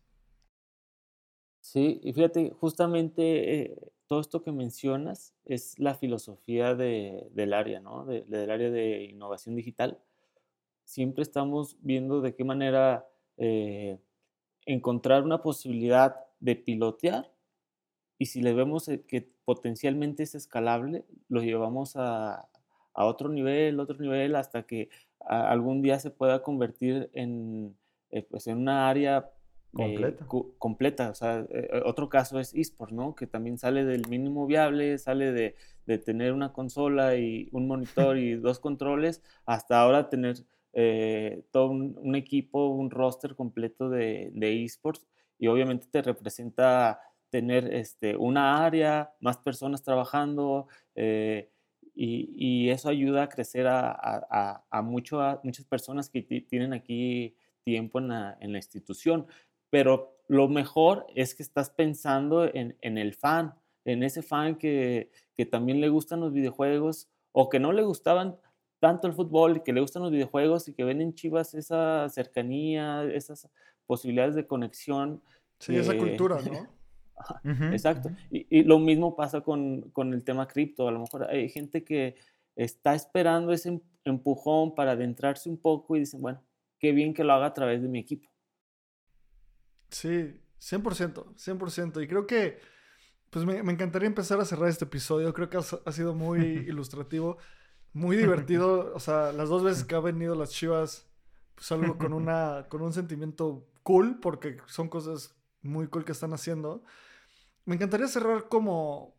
[1.62, 8.06] Sí, y fíjate, justamente eh, todo esto que mencionas es la filosofía del área, ¿no?
[8.06, 10.00] del área de innovación digital.
[10.84, 13.08] Siempre estamos viendo de qué manera
[13.38, 13.98] eh,
[14.66, 17.32] encontrar una posibilidad de pilotear
[18.18, 22.48] y si le vemos eh, que potencialmente es escalable, lo llevamos a,
[22.94, 27.76] otro nivel, otro nivel, hasta que algún día se pueda convertir en,
[28.10, 29.32] eh, pues en una área
[29.74, 30.26] Completa.
[30.58, 31.10] completa.
[31.10, 33.14] O sea, eh, otro caso es eSports, ¿no?
[33.14, 35.56] Que también sale del mínimo viable, sale de,
[35.86, 40.38] de tener una consola y un monitor y dos controles, hasta ahora tener
[40.76, 45.08] eh, todo un, equipo, un roster completo de, de eSports.
[45.40, 47.02] Y obviamente te representa
[47.32, 50.68] tener este, una área, más personas trabajando.
[50.96, 56.74] y, y, eso ayuda a crecer a, a, a, mucho, a muchas personas que tienen
[56.74, 59.26] aquí tiempo en la, en la institución
[59.76, 65.12] pero lo mejor es que estás pensando en, el fan, en ese fan que,
[65.52, 68.38] también le gustan los videojuegos o que no le gustaban
[68.80, 72.08] tanto el fútbol y que le gustan los videojuegos y que ven en Chivas esa
[72.10, 73.50] cercanía, esas
[73.86, 75.22] posibilidades de conexión.
[75.60, 76.38] Sí, esa cultura,
[77.44, 77.72] ¿no?
[77.72, 78.10] Exacto.
[78.30, 80.88] Y, lo mismo pasa con, con el tema cripto.
[80.88, 82.16] A lo mejor hay gente que
[82.56, 86.44] está esperando ese em, empujón para adentrarse un poco y dicen, bueno,
[86.80, 88.30] qué bien que lo haga a través de mi equipo.
[89.90, 92.04] Sí, 100%, 100%.
[92.04, 92.60] Y creo que,
[93.30, 95.34] pues me, encantaría empezar a cerrar este episodio.
[95.34, 97.38] Creo que ha, sido muy ilustrativo,
[97.96, 98.92] muy divertido.
[98.94, 101.08] O sea, las dos veces que ha venido las chivas,
[101.56, 106.34] pues algo con, una, con un sentimiento cool, porque son cosas muy cool que están
[106.34, 106.84] haciendo.
[107.64, 109.16] Me encantaría cerrar como,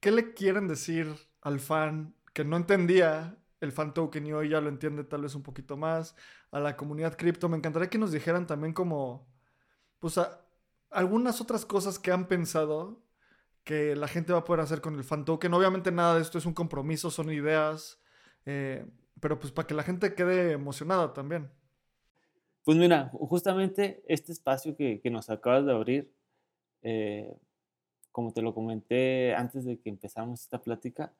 [0.00, 4.60] ¿qué le quieren decir al fan que no entendía el fan token y hoy ya
[4.60, 6.16] lo entiende tal vez un poquito más?
[6.50, 9.28] A la comunidad cripto, me encantaría que nos dijeran también como
[9.98, 10.18] pues
[10.90, 13.02] algunas otras cosas que han pensado
[13.64, 15.54] que la gente va a poder hacer con el fan token.
[15.54, 18.00] Obviamente nada de esto es un compromiso, son ideas,
[18.44, 18.84] eh,
[19.20, 21.50] pero pues para que la gente quede emocionada también.
[22.64, 26.12] Pues mira, justamente este espacio que, nos acabas de abrir,
[26.82, 27.36] eh,
[28.12, 31.12] como te lo comenté antes de que empezamos esta plática,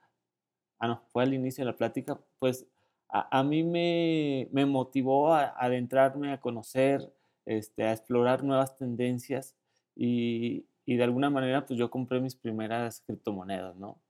[0.78, 2.66] ah, no, fue al inicio de la plática, pues
[3.08, 7.12] a, mí me, motivó a, adentrarme, a conocer,
[7.44, 9.54] este, a explorar nuevas tendencias
[9.94, 14.00] y, de alguna manera pues yo compré mis primeras criptomonedas, ¿no?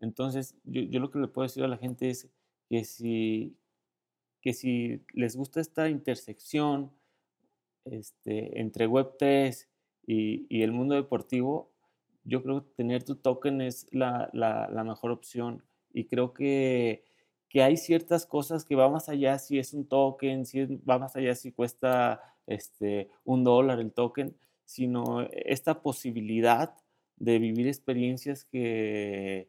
[0.00, 2.28] Entonces yo, yo, lo que le puedo decir a la gente es
[2.68, 3.56] que si,
[4.40, 6.92] que si les gusta esta intersección
[7.84, 9.68] este, entre Web3
[10.06, 11.72] y, y, el mundo deportivo,
[12.24, 17.04] yo creo que tener tu token es la, la, la mejor opción y creo que
[17.52, 21.16] que hay ciertas cosas que va más allá si es un token, si va más
[21.16, 24.34] allá si cuesta este, un dólar el token,
[24.72, 26.74] sino esta posibilidad
[27.16, 29.48] de vivir experiencias que,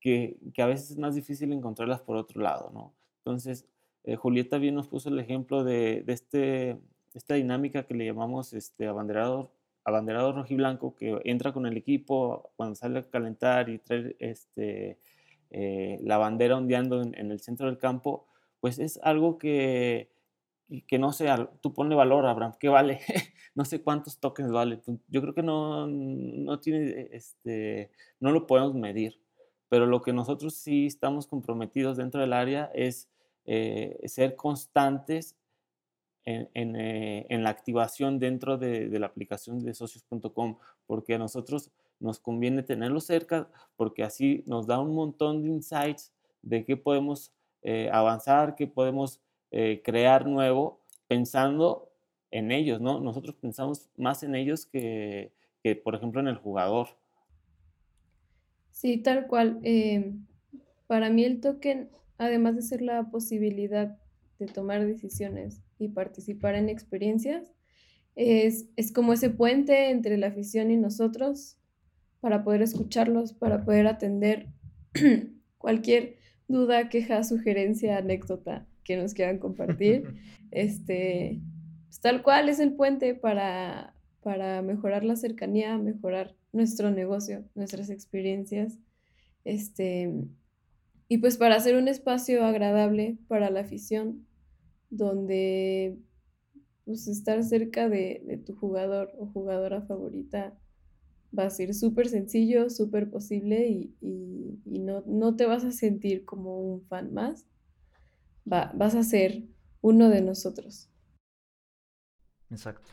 [0.00, 2.94] que, a veces es más difícil encontrarlas por otro lado, ¿no?
[3.18, 3.66] Entonces,
[4.02, 6.78] eh, Julieta bien nos puso el ejemplo de, de este,
[7.14, 9.52] esta dinámica que le llamamos este, abanderado,
[9.84, 14.98] abanderado rojiblanco, que entra con el equipo cuando sale a calentar y trae este,
[15.50, 18.26] eh, la bandera ondeando en, el centro del campo,
[18.60, 20.10] pues es algo que,
[20.86, 21.28] que no sé,
[21.60, 23.00] tú ponle valor, Abraham, ¿qué vale?
[23.54, 24.78] no sé cuántos tokens vale.
[24.78, 27.90] Pues, yo creo que no, no tiene, este,
[28.20, 29.20] no lo podemos medir,
[29.68, 33.08] pero lo que nosotros sí estamos comprometidos dentro del área es
[33.44, 35.36] eh, ser constantes
[36.24, 40.56] en, eh, en, la activación dentro de, de la aplicación de socios.com,
[40.86, 46.12] porque a nosotros nos conviene tenerlo cerca porque así nos da un montón de insights
[46.42, 49.20] de qué podemos eh, avanzar, qué podemos
[49.56, 51.88] eh, crear nuevo, pensando
[52.32, 52.98] en ellos, ¿no?
[52.98, 55.30] Nosotros pensamos más en ellos que,
[55.84, 56.88] por ejemplo, en el jugador.
[58.72, 59.60] Sí, tal cual.
[59.62, 60.26] Em,
[60.88, 61.88] para mí el token,
[62.18, 63.96] además de ser la posibilidad
[64.40, 67.52] de tomar decisiones y participar en experiencias,
[68.16, 71.58] es, es como ese puente entre la afición y nosotros
[72.20, 74.48] para poder escucharlos, para poder atender
[75.58, 76.16] cualquier
[76.48, 80.14] duda, queja, sugerencia, anécdota que nos quieran compartir.
[80.50, 81.40] este,
[81.86, 87.90] pues, tal cual es el puente para, para mejorar la cercanía, mejorar nuestro negocio, nuestras
[87.90, 88.78] experiencias.
[89.44, 90.12] Este,
[91.08, 94.26] y pues para hacer un espacio agradable para la afición,
[94.90, 95.98] donde
[96.84, 100.56] pues, estar cerca de, de tu jugador o jugadora favorita
[101.36, 103.94] va a ser súper sencillo, súper posible y,
[104.64, 107.46] no, no, te vas a sentir como un fan más.
[108.50, 109.42] Va, vas a ser
[109.80, 110.90] uno de nosotros.
[112.50, 112.90] Exacto.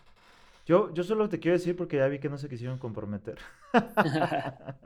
[0.65, 3.37] Yo, yo solo te quiero decir porque ya vi que no se quisieron comprometer.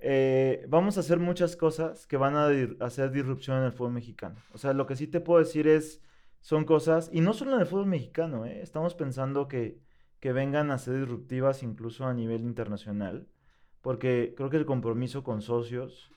[0.00, 2.48] Eh, vamos a hacer muchas cosas que van a
[2.84, 4.36] hacer disrupción en el fútbol mexicano.
[4.54, 6.00] O sea, lo que sí te puedo decir es,
[6.40, 8.62] son cosas, y no solo en el fútbol mexicano, ¿eh?
[8.62, 9.80] estamos pensando que
[10.20, 13.28] que vengan a ser disruptivas incluso a nivel internacional,
[13.80, 16.10] porque creo que el compromiso con socios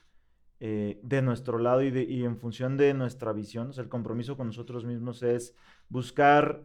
[0.64, 3.90] eh, de nuestro lado y, de, y, en función de nuestra visión, o sea, el
[3.90, 5.56] compromiso con nosotros mismos es
[5.88, 6.62] buscar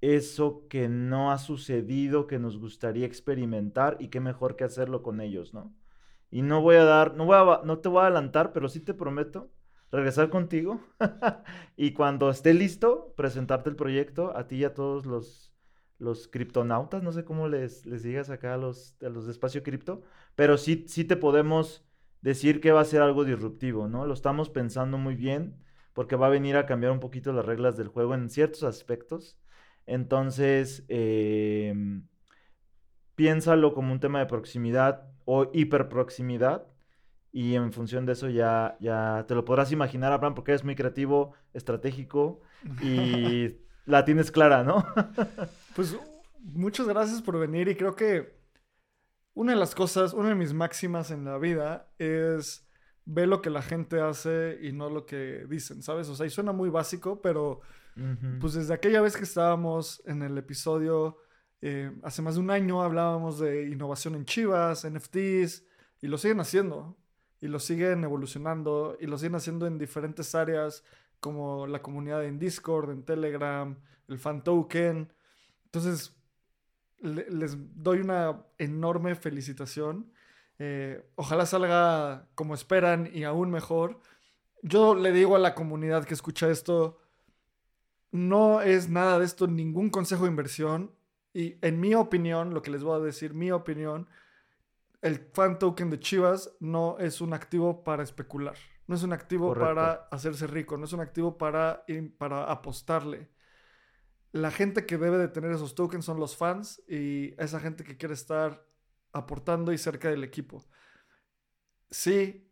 [0.00, 5.20] eso que no ha sucedido, que nos gustaría experimentar y qué mejor que hacerlo con
[5.20, 5.74] ellos, ¿no?
[6.30, 8.80] Y no voy a dar, no, voy a, no te voy a adelantar, pero sí
[8.80, 9.50] te prometo
[9.92, 10.80] regresar contigo
[11.76, 15.52] y cuando esté listo, presentarte el proyecto a ti y a todos los
[15.98, 19.62] los criptonautas, no sé cómo les, les digas acá a los, a los de espacio
[19.64, 20.02] cripto,
[20.36, 21.87] pero sí, sí te podemos
[22.20, 24.06] decir que va a ser algo disruptivo, ¿no?
[24.06, 25.56] Lo estamos pensando muy bien
[25.92, 29.38] porque va a venir a cambiar un poquito las reglas del juego en ciertos aspectos.
[29.86, 32.06] Entonces, em,
[33.14, 36.66] piénsalo como un tema de proximidad o hiperproximidad
[37.32, 40.74] y en función de eso ya, ya te lo podrás imaginar, Abraham, porque eres muy
[40.76, 42.40] creativo, estratégico
[42.82, 43.56] y
[43.86, 44.84] la tienes clara, ¿no?
[45.74, 45.96] Pues
[46.42, 48.37] muchas gracias por venir y creo que
[49.38, 52.68] una de las cosas, una de mis máximas en la vida es
[53.04, 56.08] ver lo que la gente hace y no lo que dicen, ¿sabes?
[56.08, 57.60] O sea, y suena muy básico, pero
[58.40, 61.18] pues desde aquella vez que estábamos en el episodio,
[61.60, 65.64] eh, hace más de un año hablábamos de innovación en Chivas, NFTs,
[66.02, 66.96] y lo siguen haciendo,
[67.40, 70.82] y lo siguen evolucionando, y lo siguen haciendo en diferentes áreas,
[71.20, 73.78] como la comunidad en Discord, en Telegram,
[74.08, 75.12] el fan token.
[75.66, 76.17] Entonces,
[77.00, 80.12] les doy una enorme felicitación.
[80.58, 84.00] Eh, ojalá salga como esperan y aún mejor.
[84.62, 86.98] Yo le digo a la comunidad que escucha esto,
[88.10, 90.92] no es nada de esto ningún consejo de inversión.
[91.32, 94.08] Y en mi opinión, lo que les voy a decir, mi opinión,
[95.02, 98.56] el fan token de Chivas no es un activo para especular.
[98.88, 101.84] No es un activo para hacerse rico, no es un activo para,
[102.16, 103.28] para apostarle
[104.32, 107.96] la gente que debe de tener esos tokens son los fans y esa gente que
[107.96, 108.64] quiere estar
[109.12, 110.64] aportando y cerca del equipo.
[111.90, 112.50] Sí,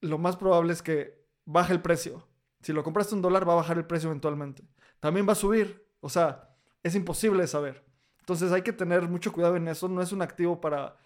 [0.00, 2.26] lo más probable es que baje el precio.
[2.60, 4.64] Si lo compraste un dólar, va a bajar el precio eventualmente.
[5.00, 5.86] También va a subir.
[6.00, 7.84] O sea, es imposible saber.
[8.20, 9.88] Entonces hay que tener mucho cuidado en eso.
[9.88, 10.96] No es un activo para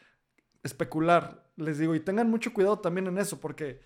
[0.62, 1.94] especular, les digo.
[1.94, 3.80] Y tengan mucho cuidado también en eso, porque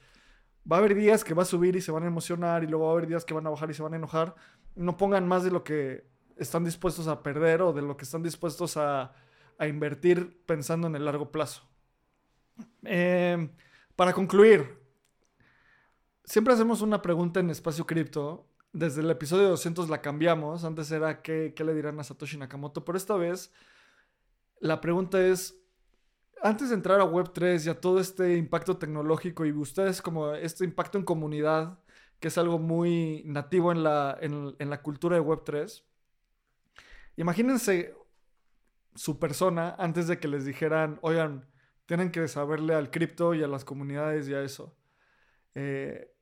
[0.70, 2.86] va a haber días que va a subir y se van a emocionar y luego
[2.86, 4.34] va a haber días que van a bajar y se van a enojar.
[4.74, 6.08] No pongan más de lo que
[6.40, 9.12] están dispuestos a perder o de lo que están dispuestos a,
[9.58, 11.62] a invertir pensando en el largo plazo.
[12.82, 13.50] Eh,
[13.94, 14.78] para concluir,
[16.24, 18.46] siempre hacemos una pregunta en Espacio Cripto.
[18.72, 20.64] Desde el episodio 200 la cambiamos.
[20.64, 22.84] Antes era ¿qué, qué le dirán a Satoshi Nakamoto.
[22.84, 23.52] Pero esta vez
[24.60, 25.56] la pregunta es,
[26.42, 30.64] antes de entrar a Web3 y a todo este impacto tecnológico y ustedes como este
[30.64, 31.78] impacto en comunidad,
[32.18, 35.82] que es algo muy nativo en la, en, en la cultura de Web3,
[37.20, 37.94] imagínense
[38.94, 41.46] su persona antes de que les dijeran, oigan,
[41.84, 44.76] tienen que saberle al cripto y a las comunidades y a eso.
[45.54, 46.14] Eh,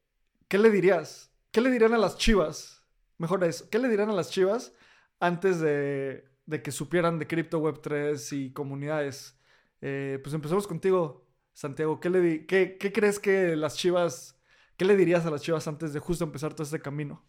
[0.49, 1.33] ¿Qué le dirías?
[1.53, 2.85] ¿Qué le dirían a las chivas?
[3.17, 4.75] Mejor eso, ¿qué le dirían a las chivas
[5.21, 6.25] antes de,
[6.65, 9.39] que supieran de cripto Web3 y comunidades?
[9.81, 12.01] Eh, pues empezamos contigo, Santiago.
[12.01, 14.41] ¿Qué, le ¿Qué crees que las chivas,
[14.77, 17.25] qué le dirías a las chivas antes de justo empezar todo este camino?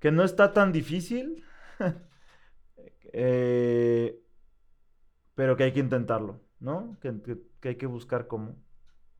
[0.00, 1.44] Que no está tan difícil,
[3.12, 4.20] eh,
[5.34, 6.98] pero que hay que intentarlo, ¿no?
[7.00, 8.56] Que, que, que hay que buscar cómo.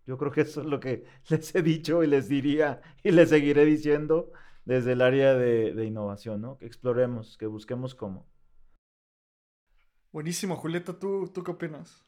[0.06, 3.30] Yo creo que eso es lo que les he dicho y les diría y les
[3.30, 4.32] seguiré diciendo
[4.64, 6.58] desde el área de, de innovación, ¿no?
[6.58, 8.26] Que exploremos, que busquemos cómo.
[10.12, 12.04] Buenísimo, Julieta, ¿tú, ¿tú qué opinas?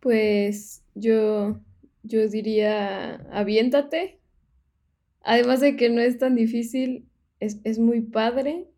[0.00, 1.60] Pues yo,
[2.02, 4.20] yo diría, aviéntate.
[5.22, 7.08] Además de que no es tan difícil,
[7.40, 8.68] es, es muy padre,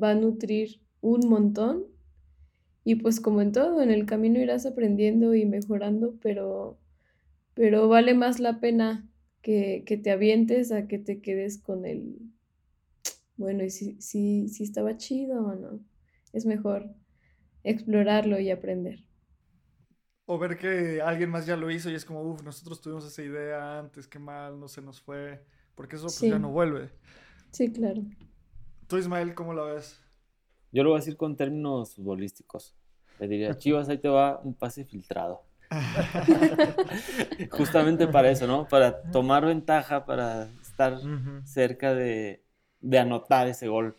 [0.00, 1.84] va a nutrir un montón.
[2.84, 6.78] Y pues como en todo, en el camino irás aprendiendo y mejorando, pero,
[7.54, 9.08] pero vale más la pena
[9.42, 12.18] que, que te avientes a que te quedes con el,
[13.36, 15.80] bueno, y si, si, si estaba chido o no.
[16.32, 16.94] Es mejor
[17.64, 19.00] explorarlo y aprender.
[20.26, 23.22] O ver que alguien más ya lo hizo y es como, uff, nosotros tuvimos esa
[23.22, 25.44] idea antes, qué mal, no se nos fue.
[25.74, 26.28] Porque eso pues Sí.
[26.28, 26.92] ya no vuelve.
[27.52, 28.02] Sí, claro.
[28.92, 29.98] Tú, Ismael, ¿cómo la ves?
[30.70, 32.76] Yo lo voy a decir con términos futbolísticos.
[33.18, 35.40] Le diría, Chivas, ahí te va un pase filtrado.
[37.52, 38.68] Justamente para eso, ¿no?
[38.68, 41.40] Para tomar ventaja, para estar Ujú.
[41.42, 42.44] cerca de,
[42.82, 43.96] de anotar ese gol